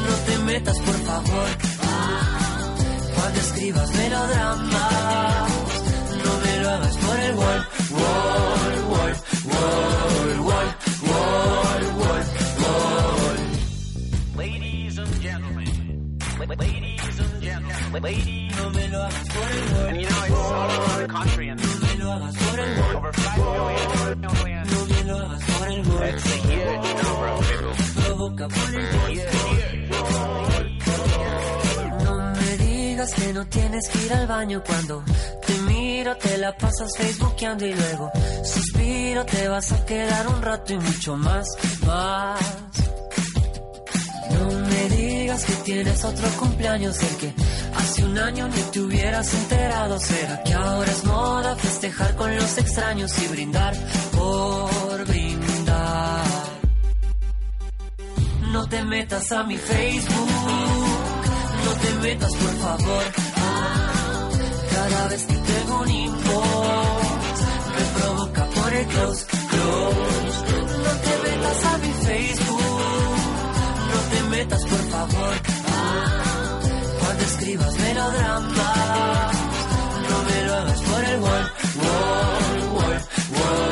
No 0.08 0.16
te 0.28 0.38
metas 0.50 0.78
por 0.80 0.96
favor. 1.10 1.50
Cuando 3.16 3.40
escribas 3.40 3.90
melodramas 3.96 5.52
No 6.26 6.32
me 6.44 6.54
lo 6.62 6.70
hagas 6.70 6.98
por 6.98 7.20
el 7.20 7.36
Wall, 7.36 7.66
wall, 7.92 8.76
wall, 8.92 9.14
wall, 9.46 9.91
No 17.92 18.00
me 18.00 18.88
lo 18.88 19.04
hagas 19.04 19.28
por 19.28 19.52
el 19.52 19.98
el 22.60 22.80
wall 22.80 22.96
over 22.96 23.14
5 23.14 23.38
million, 23.38 23.98
million. 24.38 24.68
No 24.68 24.86
me 24.86 24.94
el 32.48 32.52
el 32.52 32.58
digas 32.58 33.14
que 33.14 33.34
no 33.34 33.46
tienes 33.48 33.90
que 33.90 34.06
ir 34.06 34.14
al 34.14 34.28
baño 34.28 34.64
cuando 34.66 35.04
te 35.46 35.54
miro, 35.68 36.16
te 36.16 36.38
la 36.38 36.56
pasas 36.56 36.96
facebookeando 36.98 37.66
y 37.66 37.74
luego 37.74 38.10
suspiro, 38.44 39.26
te 39.26 39.50
vas 39.50 39.72
a 39.74 39.86
quedar 39.86 40.28
un 40.30 40.42
rato 40.42 40.74
y 40.74 40.78
mucho 40.78 41.18
más, 41.18 41.46
más. 41.86 42.40
No 44.30 44.60
me 44.60 44.90
digas 44.96 45.44
que 45.44 45.54
tienes 45.64 46.06
otro 46.06 46.30
cumpleaños 46.40 46.98
del 46.98 47.18
que 47.18 47.34
hace 47.92 48.06
un 48.06 48.18
año 48.18 48.48
ni 48.48 48.62
te 48.72 48.80
hubieras 48.80 49.34
enterado. 49.34 50.00
¿Será 50.00 50.44
que 50.44 50.54
ahora 50.54 50.92
es 50.92 51.04
moda 51.04 51.56
festejar 51.58 52.16
con 52.16 52.36
los 52.36 52.58
extraños 52.58 53.12
y 53.22 53.28
brindar 53.28 53.74
por 54.18 55.06
brindar? 55.08 56.24
No 58.54 58.68
te 58.68 58.84
metas 58.84 59.32
a 59.32 59.44
mi 59.44 59.58
Facebook, 59.58 60.30
no 61.66 61.72
te 61.84 62.08
metas 62.08 62.32
por 62.34 62.54
favor. 62.66 63.04
Cada 64.74 65.08
vez 65.10 65.24
que 65.26 65.36
tengo 65.36 65.82
un 65.82 65.90
inbox, 65.90 67.38
me 67.76 68.00
provoca 68.00 68.46
por 68.46 68.74
el 68.74 68.86
close, 68.88 69.26
close. 69.50 70.38
No 70.86 70.94
te 71.06 71.30
metas 71.30 71.66
a 71.66 71.78
mi 71.78 71.94
Facebook, 72.06 72.62
no 73.92 74.00
te 74.12 74.30
metas 74.30 74.62
por 74.66 74.80
favor. 74.92 75.61
Cuando 77.22 77.36
escribas 77.36 77.78
melodramas, 77.78 79.36
no 80.10 80.24
me 80.24 80.44
lo 80.44 80.54
hagas 80.56 80.82
por 80.82 81.04
el 81.04 81.20
wall, 81.20 81.52
wall, 81.78 82.62
wall, 82.74 82.98
wall, 83.32 83.70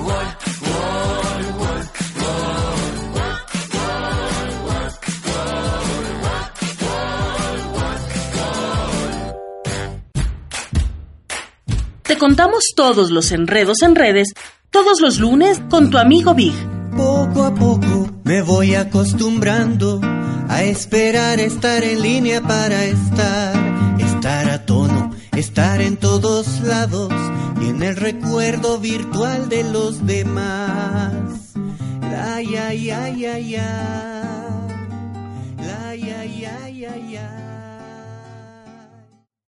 wall, 0.00 0.24
wall, 0.62 1.44
wall, 1.52 1.60
wall. 1.60 1.84
Te 12.02 12.16
contamos 12.16 12.64
todos 12.74 13.10
los 13.10 13.30
enredos 13.32 13.82
en 13.82 13.94
redes, 13.94 14.32
todos 14.70 15.02
los 15.02 15.18
lunes 15.18 15.60
con 15.68 15.90
tu 15.90 15.98
amigo 15.98 16.34
Big. 16.34 16.54
Poco 16.96 17.44
a 17.44 17.54
poco 17.54 18.05
me 18.26 18.42
voy 18.42 18.74
acostumbrando 18.74 20.00
a 20.48 20.64
esperar 20.64 21.38
estar 21.38 21.84
en 21.84 22.02
línea 22.02 22.40
para 22.40 22.84
estar, 22.84 23.54
estar 24.00 24.50
a 24.50 24.66
tono, 24.66 25.12
estar 25.36 25.80
en 25.80 25.96
todos 25.96 26.60
lados 26.62 27.12
y 27.62 27.68
en 27.68 27.84
el 27.84 27.94
recuerdo 27.94 28.80
virtual 28.80 29.48
de 29.48 29.62
los 29.62 30.04
demás. 30.04 31.52
La 32.02 32.42
ya 32.42 32.74
ya 32.74 33.08
ya 33.10 33.38
ya. 33.38 34.48
La 35.58 35.94
ya 35.94 36.24
ya 36.24 36.68
ya 36.68 36.96
ya. 36.96 37.35